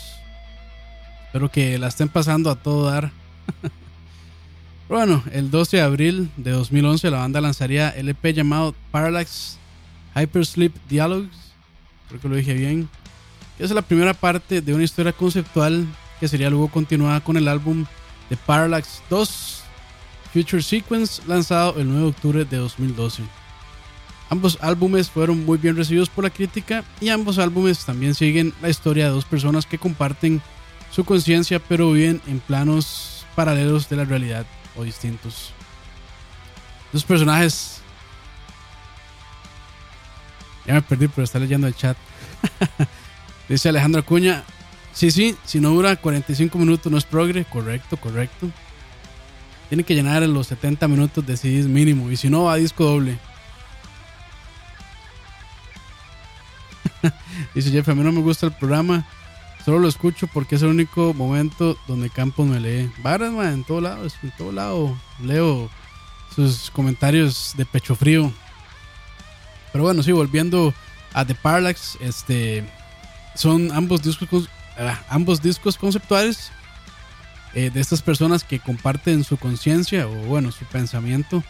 Espero 1.26 1.50
que 1.50 1.78
la 1.78 1.88
estén 1.88 2.08
pasando 2.08 2.50
a 2.50 2.56
todo 2.56 2.90
dar. 2.90 3.12
bueno, 4.90 5.22
el 5.30 5.52
12 5.52 5.76
de 5.76 5.82
abril 5.84 6.30
de 6.36 6.50
2011 6.50 7.12
la 7.12 7.18
banda 7.18 7.40
lanzaría 7.40 7.90
el 7.90 8.08
EP 8.08 8.34
llamado 8.34 8.74
Parallax 8.90 9.56
Hypersleep 10.16 10.74
Dialogues. 10.88 11.30
Creo 12.08 12.20
que 12.20 12.28
lo 12.28 12.34
dije 12.34 12.54
bien. 12.54 12.88
Es 13.60 13.70
la 13.70 13.82
primera 13.82 14.14
parte 14.14 14.60
de 14.60 14.74
una 14.74 14.82
historia 14.82 15.12
conceptual 15.12 15.86
que 16.18 16.26
sería 16.26 16.50
luego 16.50 16.66
continuada 16.66 17.20
con 17.20 17.36
el 17.36 17.46
álbum 17.46 17.86
The 18.30 18.36
Parallax 18.36 19.00
2 19.08 19.62
Future 20.32 20.60
Sequence 20.60 21.22
lanzado 21.28 21.78
el 21.78 21.86
9 21.86 22.00
de 22.00 22.08
octubre 22.08 22.44
de 22.44 22.56
2012. 22.56 23.22
Ambos 24.28 24.58
álbumes 24.60 25.08
fueron 25.08 25.46
muy 25.46 25.58
bien 25.58 25.76
recibidos 25.76 26.08
por 26.08 26.24
la 26.24 26.30
crítica 26.30 26.82
y 27.00 27.10
ambos 27.10 27.38
álbumes 27.38 27.84
también 27.84 28.16
siguen 28.16 28.52
la 28.60 28.68
historia 28.68 29.04
de 29.04 29.12
dos 29.12 29.24
personas 29.24 29.66
que 29.66 29.78
comparten 29.78 30.42
su 30.90 31.04
conciencia 31.04 31.60
pero 31.60 31.92
viven 31.92 32.20
en 32.26 32.40
planos 32.40 33.24
paralelos 33.36 33.88
de 33.88 33.94
la 33.94 34.04
realidad 34.04 34.46
o 34.76 34.84
distintos. 34.84 35.52
Dos 36.92 37.04
personajes... 37.04 37.76
Ya 40.66 40.74
me 40.74 40.82
perdí 40.82 41.08
por 41.08 41.24
estar 41.24 41.40
leyendo 41.40 41.66
el 41.66 41.74
chat. 41.74 41.96
Dice 43.48 43.70
Alejandro 43.70 44.02
Acuña, 44.02 44.44
sí, 44.92 45.10
sí, 45.10 45.36
si 45.44 45.58
no 45.58 45.70
dura 45.70 45.96
45 45.96 46.56
minutos 46.58 46.92
no 46.92 46.98
es 46.98 47.04
progre, 47.04 47.44
correcto, 47.44 47.96
correcto. 47.96 48.50
Tiene 49.68 49.84
que 49.84 49.94
llenar 49.94 50.22
los 50.22 50.48
70 50.48 50.86
minutos 50.86 51.26
de 51.26 51.36
CDs 51.36 51.66
mínimo 51.66 52.10
y 52.10 52.16
si 52.16 52.28
no 52.28 52.44
va 52.44 52.52
a 52.52 52.56
disco 52.56 52.84
doble. 52.84 53.18
Dice 57.54 57.70
Jeff, 57.70 57.88
a 57.88 57.94
mí 57.94 58.02
no 58.02 58.12
me 58.12 58.20
gusta 58.20 58.46
el 58.46 58.52
programa. 58.52 59.06
Solo 59.64 59.78
lo 59.78 59.88
escucho 59.88 60.26
porque 60.26 60.54
es 60.54 60.62
el 60.62 60.68
único 60.68 61.12
momento 61.12 61.76
donde 61.86 62.10
Campos 62.10 62.46
me 62.46 62.60
lee. 62.60 62.90
Varas, 63.02 63.32
en 63.52 63.64
todo 63.64 63.80
lado, 63.80 64.06
en 64.22 64.30
todo 64.36 64.52
lado. 64.52 64.96
Leo 65.22 65.70
sus 66.34 66.70
comentarios 66.70 67.54
de 67.56 67.66
pecho 67.66 67.94
frío. 67.94 68.32
Pero 69.72 69.84
bueno, 69.84 70.02
sí, 70.02 70.12
volviendo 70.12 70.74
a 71.12 71.24
The 71.24 71.34
Parallax, 71.34 71.98
este 72.00 72.64
son 73.34 73.70
ambos 73.72 74.02
discos, 74.02 74.48
ah, 74.78 75.00
ambos 75.08 75.40
discos 75.40 75.76
conceptuales 75.76 76.50
eh, 77.54 77.70
de 77.70 77.80
estas 77.80 78.02
personas 78.02 78.44
que 78.44 78.58
comparten 78.58 79.24
su 79.24 79.36
conciencia 79.36 80.06
o 80.06 80.14
bueno, 80.26 80.52
su 80.52 80.64
pensamiento, 80.66 81.42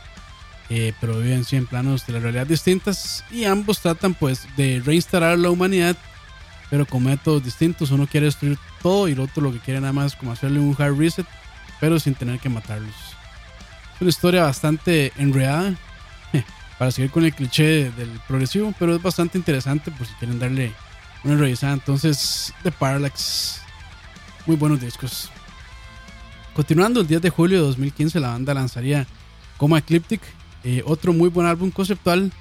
eh, 0.69 0.93
pero 1.01 1.19
viven 1.19 1.45
sí 1.45 1.57
en 1.57 1.67
planos 1.67 2.07
de 2.07 2.15
la 2.15 2.21
realidad 2.21 2.47
distintas 2.47 3.25
y 3.31 3.45
ambos 3.45 3.81
tratan 3.81 4.15
pues 4.15 4.47
de 4.57 4.81
reinstalar 4.85 5.39
la 5.39 5.51
humanidad, 5.51 5.97
pero 6.71 6.87
con 6.87 7.05
métodos 7.05 7.45
distintos. 7.45 7.91
Uno 7.91 8.07
quiere 8.07 8.27
destruir 8.27 8.59
todo 8.83 9.09
y 9.09 9.12
el 9.12 9.21
otro 9.21 9.43
lo 9.43 9.53
que 9.53 9.59
quiere 9.59 9.81
nada 9.81 9.93
más 9.93 10.12
es 10.12 10.16
como 10.16 10.33
hacerle 10.33 10.61
un 10.61 10.75
hard 10.79 10.97
reset, 10.97 11.27
pero 11.81 11.99
sin 12.01 12.14
tener 12.14 12.39
que 12.39 12.49
matarlos. 12.49 12.95
Es 13.97 14.01
una 14.01 14.11
historia 14.11 14.45
bastante 14.45 15.12
enredada, 15.18 15.75
para 16.81 16.91
seguir 16.91 17.11
con 17.11 17.27
el 17.27 17.35
cliché 17.35 17.91
del 17.91 18.09
progresivo, 18.27 18.73
pero 18.79 18.95
es 18.95 19.03
bastante 19.03 19.37
interesante 19.37 19.91
por 19.91 20.07
si 20.07 20.14
quieren 20.14 20.39
darle 20.39 20.73
una 21.25 21.37
revisada. 21.37 21.75
Entonces, 21.75 22.55
The 22.62 22.73
Parallax, 22.73 23.61
muy 24.47 24.57
buenos 24.57 24.81
discos. 24.81 25.31
Continuando, 26.55 27.03
el 27.03 27.07
10 27.07 27.21
de 27.21 27.29
julio 27.29 27.59
de 27.59 27.66
2015 27.66 28.18
la 28.21 28.29
banda 28.29 28.55
lanzaría 28.55 29.07
Coma 29.59 29.77
Ecliptic, 29.77 30.23
eh, 30.64 30.83
otro 30.87 31.12
muy 31.12 31.29
buen 31.29 31.47
álbum 31.47 31.71
conceptual, 31.71 32.33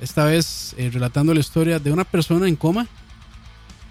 esta 0.00 0.24
vez 0.24 0.74
eh, 0.76 0.90
relatando 0.92 1.32
la 1.32 1.38
historia 1.38 1.78
de 1.78 1.92
una 1.92 2.02
persona 2.02 2.48
en 2.48 2.56
coma, 2.56 2.88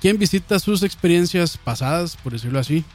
quien 0.05 0.19
visita 0.19 0.59
sus 0.59 0.83
experiencias 0.83 1.57
pasadas, 1.57 2.15
por 2.15 2.31
decirlo 2.31 2.59
así. 2.59 2.85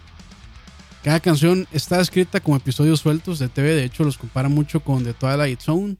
Cada 1.02 1.18
canción 1.18 1.66
está 1.72 2.00
escrita 2.00 2.38
como 2.38 2.56
episodios 2.56 3.00
sueltos 3.00 3.40
de 3.40 3.48
TV, 3.48 3.74
de 3.74 3.82
hecho 3.82 4.04
los 4.04 4.16
compara 4.16 4.48
mucho 4.48 4.78
con 4.78 5.02
The 5.02 5.14
Twilight 5.14 5.60
Zone. 5.60 5.96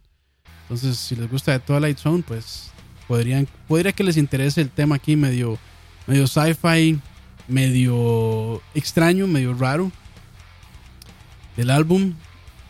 Entonces, 0.62 0.96
si 0.98 1.16
les 1.16 1.28
gusta 1.28 1.58
The 1.58 1.66
Twilight 1.66 1.98
Zone, 1.98 2.22
pues 2.24 2.70
podrían, 3.08 3.48
podría 3.66 3.90
que 3.90 4.04
les 4.04 4.16
interese 4.16 4.61
el 4.61 4.70
tema 4.70 4.94
aquí 4.94 5.16
medio, 5.16 5.58
medio 6.06 6.28
sci-fi, 6.28 7.00
medio 7.48 8.62
extraño, 8.76 9.26
medio 9.26 9.52
raro 9.54 9.90
del 11.56 11.70
álbum. 11.70 12.14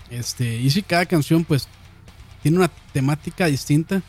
Este, 0.09 0.57
y 0.57 0.71
si 0.71 0.81
cada 0.81 1.05
canción 1.05 1.45
pues 1.45 1.69
tiene 2.43 2.57
una 2.57 2.71
temática 2.95 3.45
distinta, 3.45 4.01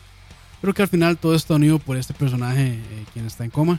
pero 0.62 0.72
que 0.72 0.80
al 0.80 0.88
final 0.88 1.18
todo 1.18 1.34
está 1.34 1.52
unido 1.52 1.78
por 1.78 1.98
este 1.98 2.14
personaje 2.14 2.68
eh, 2.68 3.04
quien 3.12 3.26
está 3.26 3.44
en 3.44 3.50
coma. 3.50 3.78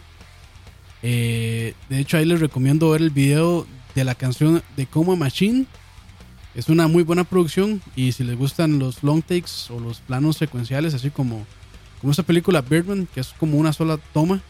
Eh, 1.03 1.75
de 1.89 1.99
hecho 1.99 2.17
ahí 2.17 2.25
les 2.25 2.39
recomiendo 2.39 2.89
ver 2.91 3.01
el 3.01 3.09
video 3.09 3.67
de 3.93 4.03
la 4.05 4.15
canción 4.15 4.63
de 4.75 4.87
Coma 4.87 5.15
Machine. 5.15 5.65
Es 6.55 6.69
una 6.69 6.87
muy 6.87 7.03
buena 7.03 7.25
producción 7.25 7.81
y 7.95 8.13
si 8.13 8.23
les 8.23 8.37
gustan 8.37 8.79
los 8.79 9.03
long 9.03 9.21
takes 9.21 9.69
o 9.69 9.79
los 9.79 9.99
planos 9.99 10.37
secuenciales, 10.37 10.93
así 10.93 11.09
como, 11.09 11.45
como 11.99 12.11
esta 12.11 12.23
película 12.23 12.61
Birdman, 12.61 13.07
que 13.13 13.19
es 13.19 13.29
como 13.37 13.57
una 13.57 13.73
sola 13.73 13.97
toma, 14.13 14.41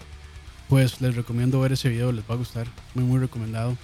pues 0.70 1.02
les 1.02 1.16
recomiendo 1.16 1.60
ver 1.60 1.74
ese 1.74 1.90
video, 1.90 2.12
les 2.12 2.24
va 2.30 2.36
a 2.36 2.38
gustar, 2.38 2.68
muy 2.94 3.06
muy 3.06 3.20
recomendado. 3.20 3.78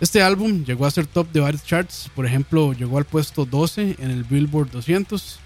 Este 0.00 0.22
álbum 0.22 0.64
llegó 0.64 0.86
a 0.86 0.90
ser 0.90 1.06
top 1.06 1.30
de 1.32 1.40
varios 1.40 1.64
charts, 1.64 2.10
por 2.14 2.26
ejemplo, 2.26 2.72
llegó 2.72 2.98
al 2.98 3.04
puesto 3.04 3.44
12 3.44 3.96
en 3.98 4.10
el 4.10 4.24
Billboard 4.24 4.70
200 4.70 5.40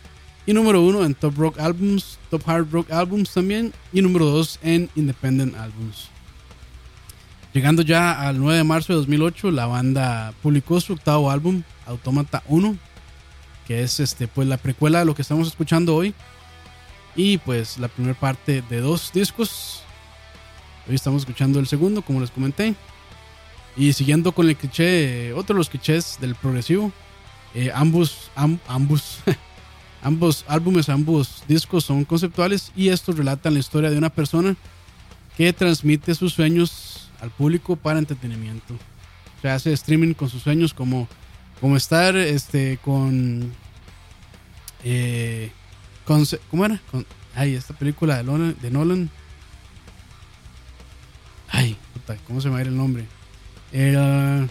y 0.46 0.52
número 0.52 0.82
1 0.82 1.04
en 1.04 1.14
Top 1.14 1.36
Rock 1.36 1.58
Albums, 1.58 2.18
Top 2.30 2.42
Hard 2.46 2.70
Rock 2.70 2.90
Albums 2.90 3.32
también 3.32 3.72
y 3.92 4.02
número 4.02 4.26
2 4.26 4.58
en 4.62 4.90
Independent 4.94 5.56
Albums. 5.56 6.11
Llegando 7.52 7.82
ya 7.82 8.28
al 8.28 8.38
9 8.38 8.56
de 8.56 8.64
marzo 8.64 8.94
de 8.94 8.98
2008, 8.98 9.50
la 9.50 9.66
banda 9.66 10.32
publicó 10.42 10.80
su 10.80 10.94
octavo 10.94 11.30
álbum, 11.30 11.62
Automata 11.84 12.42
1, 12.46 12.78
que 13.66 13.82
es 13.82 14.00
este, 14.00 14.26
pues, 14.26 14.48
la 14.48 14.56
precuela 14.56 15.00
de 15.00 15.04
lo 15.04 15.14
que 15.14 15.20
estamos 15.20 15.48
escuchando 15.48 15.94
hoy. 15.94 16.14
Y 17.14 17.36
pues 17.36 17.76
la 17.76 17.88
primera 17.88 18.18
parte 18.18 18.62
de 18.70 18.80
dos 18.80 19.10
discos. 19.12 19.82
Hoy 20.88 20.94
estamos 20.94 21.22
escuchando 21.22 21.60
el 21.60 21.66
segundo, 21.66 22.00
como 22.00 22.20
les 22.20 22.30
comenté. 22.30 22.74
Y 23.76 23.92
siguiendo 23.92 24.32
con 24.32 24.48
el 24.48 24.56
cliché, 24.56 25.34
otro 25.34 25.54
de 25.54 25.58
los 25.58 25.68
clichés 25.68 26.16
del 26.22 26.34
progresivo, 26.34 26.90
eh, 27.54 27.70
ambos, 27.74 28.30
ambos, 28.34 29.18
ambos 30.02 30.46
álbumes, 30.48 30.88
ambos 30.88 31.44
discos 31.46 31.84
son 31.84 32.06
conceptuales 32.06 32.72
y 32.74 32.88
estos 32.88 33.18
relatan 33.18 33.52
la 33.52 33.60
historia 33.60 33.90
de 33.90 33.98
una 33.98 34.08
persona 34.10 34.56
que 35.36 35.52
transmite 35.52 36.14
sus 36.14 36.32
sueños 36.32 36.91
al 37.22 37.30
público 37.30 37.76
para 37.76 38.00
entretenimiento. 38.00 38.76
Se 39.40 39.48
hace 39.48 39.72
streaming 39.72 40.12
con 40.12 40.28
sus 40.28 40.42
sueños 40.42 40.74
como, 40.74 41.08
como 41.60 41.76
estar 41.76 42.16
este, 42.16 42.78
con, 42.78 43.52
eh, 44.84 45.52
con... 46.04 46.26
¿Cómo 46.50 46.66
era? 46.66 46.80
Con, 46.90 47.06
ay, 47.34 47.54
esta 47.54 47.74
película 47.74 48.16
de 48.16 48.24
Nolan. 48.24 48.56
De 48.60 48.70
Nolan. 48.70 49.08
Ay, 51.48 51.76
puta, 51.94 52.16
¿cómo 52.26 52.40
se 52.40 52.48
me 52.48 52.54
va 52.54 52.58
a 52.58 52.62
ir 52.62 52.68
el 52.68 52.76
nombre? 52.76 53.06
Era. 53.72 54.48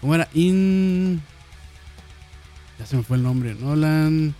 ¿Cómo 0.00 0.14
era? 0.14 0.28
In. 0.34 1.22
Ya 2.78 2.86
se 2.86 2.96
me 2.96 3.04
fue 3.04 3.16
el 3.16 3.22
nombre. 3.22 3.54
Nolan. 3.54 4.34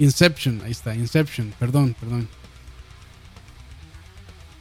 Inception, 0.00 0.62
ahí 0.64 0.72
está, 0.72 0.94
Inception, 0.94 1.52
perdón, 1.58 1.94
perdón. 2.00 2.26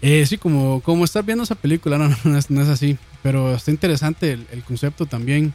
Eh, 0.02 0.26
sí, 0.26 0.38
como, 0.38 0.82
como 0.82 1.06
estás 1.06 1.26
viendo 1.26 1.44
esa 1.44 1.56
película, 1.56 1.98
no, 2.00 2.10
no, 2.24 2.38
es, 2.38 2.50
no 2.50 2.62
es 2.62 2.70
así. 2.70 2.98
pero 3.22 3.54
está 3.56 3.72
interesante 3.72 4.32
el, 4.34 4.48
el 4.52 4.64
concepto 4.64 5.06
también. 5.06 5.54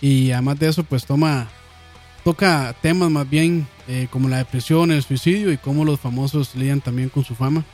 Y 0.00 0.30
además 0.32 0.58
de 0.58 0.68
eso, 0.68 0.84
pues 0.84 1.06
toma, 1.06 1.48
toca 2.24 2.74
temas 2.82 3.10
más 3.10 3.28
bien 3.28 3.66
eh, 3.88 4.08
como 4.10 4.28
la 4.28 4.38
depresión, 4.38 4.90
el 4.90 5.02
suicidio 5.02 5.52
y 5.52 5.56
cómo 5.58 5.84
los 5.84 6.00
famosos 6.00 6.54
lidian 6.54 6.80
también 6.80 7.08
con 7.08 7.24
su 7.24 7.34
fama. 7.34 7.64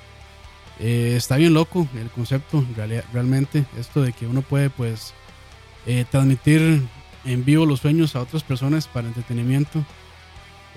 Eh, 0.79 1.15
está 1.17 1.37
bien 1.37 1.55
loco 1.55 1.87
el 1.95 2.11
concepto, 2.11 2.65
realmente. 3.13 3.65
Esto 3.79 4.03
de 4.03 4.13
que 4.13 4.27
uno 4.27 4.43
puede, 4.43 4.71
pues, 4.71 5.15
eh, 5.87 6.05
transmitir 6.11 6.83
en 7.25 7.45
vivo 7.45 7.67
los 7.67 7.81
sueños 7.81 8.17
a 8.17 8.21
otras 8.21 8.43
personas 8.43 8.89
para 8.89 9.09
entretenimiento. 9.09 9.85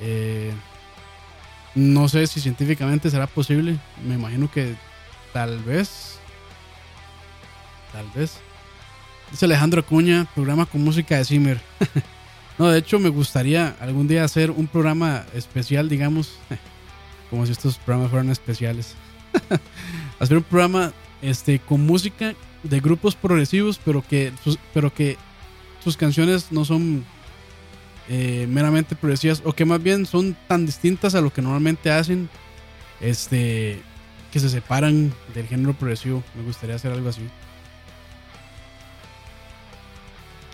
Eh, 0.02 0.52
no 1.74 2.08
sé 2.08 2.28
si 2.28 2.40
científicamente 2.40 3.10
será 3.10 3.28
posible. 3.28 3.78
Me 4.08 4.16
imagino 4.16 4.50
que 4.52 4.76
tal 5.36 5.60
vez. 5.60 6.18
Tal 7.92 8.10
vez. 8.16 8.38
Dice 9.32 9.44
Alejandro 9.44 9.82
Acuña, 9.82 10.26
programa 10.34 10.66
con 10.66 10.82
música 10.82 11.18
de 11.18 11.26
Zimmer. 11.26 11.60
no, 12.58 12.70
de 12.70 12.80
hecho 12.80 13.00
me 13.00 13.10
gustaría 13.10 13.76
algún 13.82 14.08
día 14.08 14.24
hacer 14.24 14.50
un 14.50 14.66
programa 14.66 15.26
especial, 15.34 15.90
digamos, 15.90 16.40
como 17.30 17.46
si 17.46 17.52
estos 17.52 17.78
programas 17.80 18.12
fueran 18.12 18.30
especiales. 18.30 18.96
hacer 20.20 20.38
un 20.38 20.44
programa 20.44 20.94
este, 21.22 21.60
con 21.60 21.86
música 21.86 22.34
de 22.64 22.80
grupos 22.80 23.14
progresivos, 23.16 23.78
pero 23.84 24.02
que 24.08 24.32
sus, 24.42 24.58
pero 24.74 24.94
que 24.94 25.18
sus 25.84 25.98
canciones 25.98 26.54
no 26.54 26.64
son 26.64 27.04
eh, 28.08 28.48
meramente 28.50 28.96
progresivas, 28.96 29.42
o 29.44 29.52
que 29.52 29.66
más 29.66 29.84
bien 29.84 30.06
son 30.06 30.38
tan 30.48 30.66
distintas 30.66 31.14
a 31.14 31.20
lo 31.20 31.34
que 31.34 31.42
normalmente 31.42 31.92
hacen, 31.92 32.30
este, 33.02 33.82
que 34.36 34.42
se 34.42 34.50
separan 34.50 35.14
del 35.34 35.48
género 35.48 35.74
progresivo. 35.74 36.22
Me 36.36 36.44
gustaría 36.44 36.76
hacer 36.76 36.92
algo 36.92 37.08
así. 37.08 37.22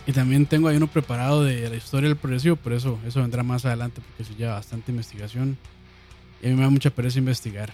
Y 0.06 0.12
también 0.12 0.46
tengo 0.46 0.68
ahí 0.68 0.78
uno 0.78 0.86
preparado 0.86 1.44
de 1.44 1.68
la 1.68 1.76
historia 1.76 2.08
del 2.08 2.16
progresivo, 2.16 2.58
pero 2.58 2.76
eso, 2.76 3.00
eso 3.08 3.22
vendrá 3.22 3.42
más 3.42 3.66
adelante 3.66 4.00
porque 4.06 4.22
eso 4.22 4.38
lleva 4.38 4.54
bastante 4.54 4.92
investigación. 4.92 5.58
Y 6.44 6.46
a 6.46 6.50
mí 6.52 6.56
me 6.58 6.62
da 6.62 6.70
mucha 6.70 6.92
pereza 6.92 7.18
investigar. 7.18 7.74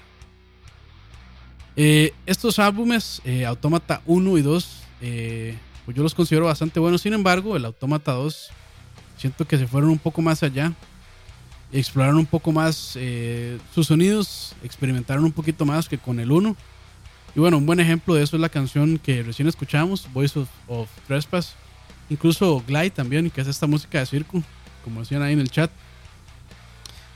Eh, 1.76 2.14
estos 2.26 2.58
álbumes, 2.58 3.22
eh, 3.26 3.46
Autómata 3.46 4.02
1 4.06 4.38
y 4.38 4.42
2, 4.42 4.84
eh, 5.02 5.58
pues 5.84 5.98
yo 5.98 6.04
los 6.04 6.16
considero 6.16 6.46
bastante 6.46 6.80
buenos. 6.80 7.02
Sin 7.02 7.12
embargo, 7.12 7.58
el 7.58 7.66
Autómata 7.66 8.14
2, 8.14 8.50
siento 9.18 9.46
que 9.46 9.58
se 9.58 9.68
fueron 9.68 9.90
un 9.90 10.00
poco 10.00 10.22
más 10.22 10.42
allá. 10.42 10.72
Exploraron 11.72 12.18
un 12.18 12.26
poco 12.26 12.52
más 12.52 12.94
eh, 12.96 13.60
sus 13.74 13.88
sonidos, 13.88 14.56
experimentaron 14.64 15.26
un 15.26 15.32
poquito 15.32 15.66
más 15.66 15.90
que 15.90 15.98
con 15.98 16.20
el 16.20 16.32
1. 16.32 16.56
Y 17.36 17.40
bueno, 17.40 17.58
un 17.58 17.66
buen 17.66 17.80
ejemplo 17.80 18.16
de 18.16 18.24
eso 18.24 18.36
es 18.38 18.42
la 18.42 18.50
canción 18.50 18.98
que 18.98 19.22
recién 19.22 19.48
escuchamos, 19.48 20.08
Voice 20.14 20.40
of, 20.68 20.90
Trespass. 21.08 21.56
Incluso 22.10 22.64
Glide 22.66 22.92
también, 22.92 23.30
que 23.30 23.42
es 23.42 23.48
esta 23.48 23.68
música 23.68 24.00
de 24.00 24.06
circo, 24.06 24.42
como 24.84 25.02
decían 25.02 25.22
ahí 25.22 25.34
en 25.34 25.42
el 25.42 25.52
chat. 25.52 25.70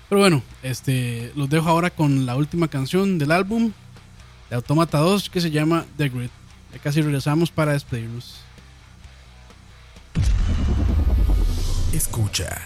Pero 0.09 0.19
bueno, 0.19 0.43
este, 0.61 1.31
los 1.35 1.49
dejo 1.49 1.69
ahora 1.69 1.89
con 1.89 2.25
la 2.25 2.35
última 2.35 2.67
canción 2.67 3.17
del 3.17 3.31
álbum 3.31 3.71
de 4.49 4.57
Automata 4.57 4.97
2 4.97 5.29
que 5.29 5.39
se 5.39 5.49
llama 5.49 5.85
The 5.95 6.09
Grid. 6.09 6.29
Ya 6.73 6.79
casi 6.79 7.01
regresamos 7.01 7.49
para 7.49 7.71
despedirnos. 7.71 8.41
Escucha. 11.93 12.61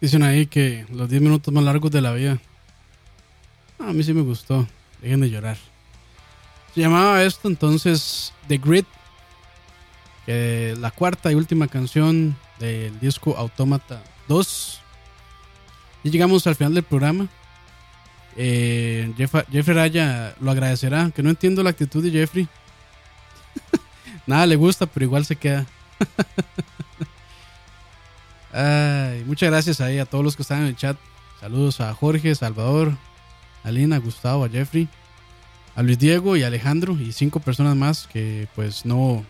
Dicen 0.00 0.22
ahí 0.22 0.46
que 0.46 0.86
los 0.90 1.08
10 1.10 1.20
minutos 1.22 1.52
más 1.52 1.62
largos 1.64 1.90
de 1.90 2.00
la 2.00 2.12
vida. 2.12 2.38
Ah, 3.78 3.90
a 3.90 3.92
mí 3.92 4.02
sí 4.02 4.14
me 4.14 4.22
gustó. 4.22 4.66
Dejen 5.02 5.20
de 5.20 5.30
llorar. 5.30 5.56
Se 6.74 6.80
llamaba 6.80 7.22
esto 7.22 7.48
entonces 7.48 8.32
The 8.48 8.58
Grid. 8.58 8.84
La 10.26 10.90
cuarta 10.92 11.32
y 11.32 11.34
última 11.34 11.66
canción 11.66 12.36
del 12.60 12.98
disco 13.00 13.36
Automata 13.36 14.02
2. 14.28 14.80
Y 16.04 16.10
llegamos 16.10 16.46
al 16.46 16.54
final 16.54 16.72
del 16.74 16.84
programa. 16.84 17.26
Eh, 18.36 19.12
Jeff- 19.16 19.48
Jeffrey 19.50 19.76
Raya 19.76 20.34
lo 20.40 20.50
agradecerá. 20.52 21.10
Que 21.10 21.22
no 21.22 21.30
entiendo 21.30 21.62
la 21.62 21.70
actitud 21.70 22.02
de 22.02 22.10
Jeffrey. 22.12 22.48
Nada 24.26 24.46
le 24.46 24.56
gusta, 24.56 24.86
pero 24.86 25.04
igual 25.04 25.24
se 25.26 25.36
queda. 25.36 25.66
Ay, 28.52 29.24
muchas 29.26 29.50
gracias 29.50 29.80
a 29.80 30.04
todos 30.06 30.24
los 30.24 30.36
que 30.36 30.42
están 30.42 30.62
en 30.62 30.68
el 30.68 30.76
chat. 30.76 30.96
Saludos 31.40 31.80
a 31.80 31.94
Jorge, 31.94 32.34
Salvador, 32.34 32.96
a 33.64 33.70
Lina, 33.70 33.98
Gustavo, 33.98 34.44
a 34.44 34.48
Jeffrey, 34.48 34.88
a 35.74 35.82
Luis 35.82 35.98
Diego 35.98 36.36
y 36.36 36.42
a 36.42 36.48
Alejandro 36.48 36.98
y 37.00 37.12
cinco 37.12 37.40
personas 37.40 37.76
más 37.76 38.06
que 38.06 38.48
pues 38.54 38.84
no, 38.84 39.24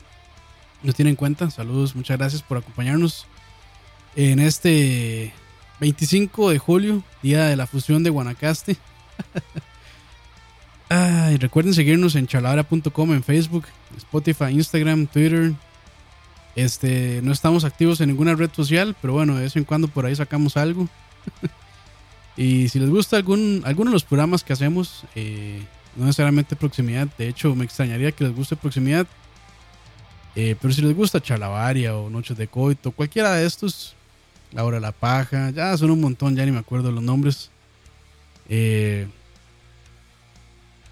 no 0.82 0.92
tienen 0.92 1.16
cuenta. 1.16 1.50
Saludos, 1.50 1.94
muchas 1.94 2.18
gracias 2.18 2.42
por 2.42 2.58
acompañarnos 2.58 3.26
en 4.16 4.40
este 4.40 5.32
25 5.80 6.50
de 6.50 6.58
julio, 6.58 7.02
día 7.22 7.44
de 7.44 7.56
la 7.56 7.66
fusión 7.66 8.02
de 8.02 8.10
Guanacaste. 8.10 8.76
Ay, 10.88 11.36
recuerden 11.36 11.72
seguirnos 11.72 12.16
en 12.16 12.26
charladora.com 12.26 13.12
en 13.12 13.22
Facebook, 13.22 13.66
Spotify, 13.96 14.50
Instagram, 14.50 15.06
Twitter, 15.06 15.52
este, 16.56 17.20
no 17.22 17.32
estamos 17.32 17.64
activos 17.64 18.00
en 18.00 18.08
ninguna 18.08 18.34
red 18.34 18.50
social, 18.52 18.96
pero 19.00 19.12
bueno, 19.12 19.36
de 19.36 19.42
vez 19.42 19.56
en 19.56 19.64
cuando 19.64 19.88
por 19.88 20.06
ahí 20.06 20.16
sacamos 20.16 20.56
algo. 20.56 20.88
y 22.36 22.68
si 22.68 22.78
les 22.78 22.90
gusta 22.90 23.16
algún, 23.16 23.62
alguno 23.64 23.90
de 23.90 23.94
los 23.94 24.04
programas 24.04 24.42
que 24.42 24.52
hacemos, 24.52 25.04
eh, 25.14 25.62
no 25.96 26.06
necesariamente 26.06 26.56
proximidad, 26.56 27.08
de 27.18 27.28
hecho 27.28 27.54
me 27.54 27.64
extrañaría 27.64 28.12
que 28.12 28.24
les 28.24 28.34
guste 28.34 28.56
proximidad. 28.56 29.06
eh, 30.36 30.56
pero 30.60 30.72
si 30.72 30.82
les 30.82 30.94
gusta 30.94 31.20
Chalabaria 31.20 31.96
o 31.96 32.10
Noches 32.10 32.36
de 32.36 32.48
Coito, 32.48 32.92
cualquiera 32.92 33.32
de 33.34 33.46
estos, 33.46 33.94
La 34.52 34.64
Hora 34.64 34.76
de 34.76 34.82
la 34.82 34.92
Paja, 34.92 35.50
ya 35.50 35.76
son 35.76 35.90
un 35.90 36.00
montón, 36.00 36.36
ya 36.36 36.44
ni 36.44 36.52
me 36.52 36.58
acuerdo 36.58 36.90
los 36.90 37.02
nombres. 37.02 37.50
Eh, 38.48 39.06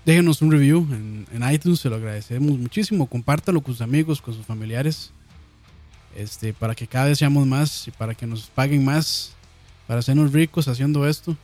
déjenos 0.04 0.40
un 0.42 0.52
review 0.52 0.86
en, 0.92 1.26
en 1.32 1.52
iTunes, 1.52 1.80
se 1.80 1.90
lo 1.90 1.96
agradecemos 1.96 2.58
muchísimo. 2.58 3.06
Compártalo 3.06 3.60
con 3.60 3.74
sus 3.74 3.82
amigos, 3.82 4.22
con 4.22 4.34
sus 4.34 4.46
familiares 4.46 5.12
este, 6.16 6.52
para 6.52 6.74
que 6.74 6.86
cada 6.86 7.06
vez 7.06 7.18
seamos 7.18 7.46
más 7.46 7.88
y 7.88 7.90
para 7.90 8.14
que 8.14 8.26
nos 8.26 8.46
paguen 8.46 8.84
más, 8.84 9.34
para 9.86 10.00
hacernos 10.00 10.32
ricos 10.32 10.68
haciendo 10.68 11.06
esto. 11.06 11.36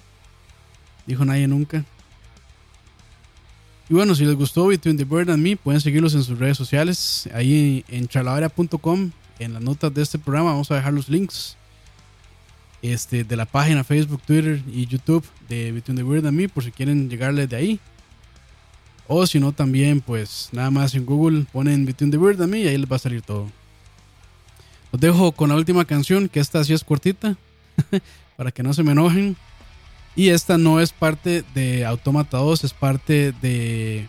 Dijo 1.07 1.25
nadie 1.25 1.47
nunca. 1.47 1.85
Y 3.89 3.95
bueno, 3.95 4.15
si 4.15 4.25
les 4.25 4.35
gustó 4.35 4.67
Between 4.67 4.97
the 4.97 5.05
Bird 5.05 5.31
and 5.31 5.43
Me, 5.43 5.57
pueden 5.57 5.81
seguirlos 5.81 6.15
en 6.15 6.25
sus 6.25 6.39
redes 6.39 6.57
sociales. 6.57 7.29
Ahí 7.35 7.85
en 7.89 8.09
charladera.com, 8.09 9.11
en 9.39 9.53
las 9.53 9.63
notas 9.63 9.93
de 9.93 10.03
este 10.03 10.19
programa, 10.19 10.53
vamos 10.53 10.71
a 10.71 10.77
dejar 10.77 10.95
los 10.95 11.09
links 11.09 11.57
este, 12.81 13.25
de 13.25 13.37
la 13.37 13.45
página 13.45 13.85
Facebook, 13.85 14.23
Twitter 14.27 14.63
y 14.73 14.87
YouTube 14.87 15.25
de 15.49 15.73
Between 15.73 15.97
the 15.97 16.03
Bird 16.03 16.27
and 16.27 16.37
Me, 16.37 16.49
por 16.49 16.65
si 16.65 16.71
quieren 16.71 17.11
llegarles 17.11 17.49
de 17.49 17.57
ahí. 17.57 17.81
O 19.07 19.27
si 19.27 19.39
no, 19.39 19.53
también, 19.53 20.01
pues 20.01 20.49
nada 20.53 20.71
más 20.71 20.95
en 20.95 21.05
Google 21.05 21.45
ponen 21.53 21.85
Between 21.85 22.11
the 22.11 22.17
Bird 22.17 22.41
and 22.41 22.51
Me 22.51 22.61
y 22.61 22.69
ahí 22.69 22.79
les 22.79 22.91
va 22.91 22.97
a 22.97 23.01
salir 23.01 23.21
todo. 23.21 23.51
Los 24.95 25.01
dejo 25.01 25.33
con 25.33 25.49
la 25.49 25.57
última 25.57 25.85
canción, 25.85 26.29
que 26.29 26.39
esta 26.39 26.63
sí 26.63 26.73
es 26.73 26.85
cortita, 26.85 27.37
para 28.37 28.53
que 28.53 28.63
no 28.63 28.73
se 28.73 28.85
me 28.85 28.93
enojen. 28.93 29.37
Y 30.15 30.29
esta 30.29 30.57
no 30.57 30.79
es 30.79 30.93
parte 30.93 31.43
de 31.53 31.85
Automata 31.85 32.39
2, 32.39 32.63
es 32.63 32.73
parte 32.73 33.35
de, 33.43 34.07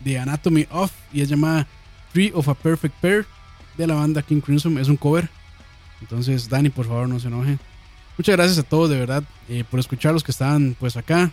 de 0.00 0.18
Anatomy 0.18 0.66
of, 0.72 0.90
y 1.12 1.20
es 1.20 1.28
llamada 1.28 1.68
Tree 2.12 2.32
of 2.34 2.48
a 2.48 2.54
Perfect 2.54 2.96
Pair, 2.96 3.24
de 3.76 3.86
la 3.86 3.94
banda 3.94 4.20
King 4.20 4.40
Crimson. 4.40 4.78
Es 4.78 4.88
un 4.88 4.96
cover. 4.96 5.30
Entonces, 6.00 6.48
Dani, 6.48 6.70
por 6.70 6.88
favor, 6.88 7.08
no 7.08 7.20
se 7.20 7.28
enoje. 7.28 7.58
Muchas 8.18 8.34
gracias 8.34 8.58
a 8.58 8.64
todos, 8.64 8.90
de 8.90 8.98
verdad, 8.98 9.22
eh, 9.48 9.62
por 9.62 9.78
escuchar 9.78 10.12
los 10.12 10.24
que 10.24 10.32
estaban 10.32 10.76
pues 10.80 10.96
acá 10.96 11.30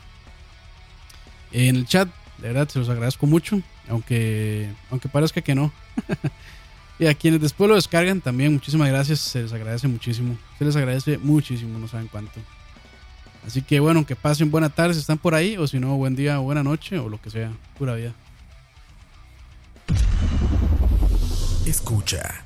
en 1.51 1.77
el 1.77 1.87
chat. 1.87 2.07
De 2.37 2.49
verdad, 2.49 2.69
se 2.69 2.77
los 2.77 2.89
agradezco 2.89 3.25
mucho, 3.25 3.59
aunque, 3.89 4.69
aunque 4.91 5.09
parezca 5.09 5.41
que 5.41 5.55
no. 5.55 5.73
Y 7.01 7.07
a 7.07 7.15
quienes 7.15 7.41
después 7.41 7.67
lo 7.67 7.73
descargan 7.73 8.21
también, 8.21 8.53
muchísimas 8.53 8.87
gracias. 8.87 9.21
Se 9.21 9.41
les 9.41 9.51
agradece 9.51 9.87
muchísimo. 9.87 10.37
Se 10.59 10.65
les 10.65 10.75
agradece 10.75 11.17
muchísimo, 11.17 11.79
no 11.79 11.87
saben 11.87 12.07
cuánto. 12.07 12.39
Así 13.43 13.63
que 13.63 13.79
bueno, 13.79 14.05
que 14.05 14.15
pasen 14.15 14.51
buena 14.51 14.69
tarde 14.69 14.93
si 14.93 14.99
están 14.99 15.17
por 15.17 15.33
ahí, 15.33 15.57
o 15.57 15.65
si 15.65 15.79
no, 15.79 15.97
buen 15.97 16.15
día 16.15 16.37
buena 16.37 16.61
noche, 16.61 16.99
o 16.99 17.09
lo 17.09 17.19
que 17.19 17.31
sea. 17.31 17.51
Pura 17.79 17.95
vida. 17.95 18.13
Escucha. 21.65 22.45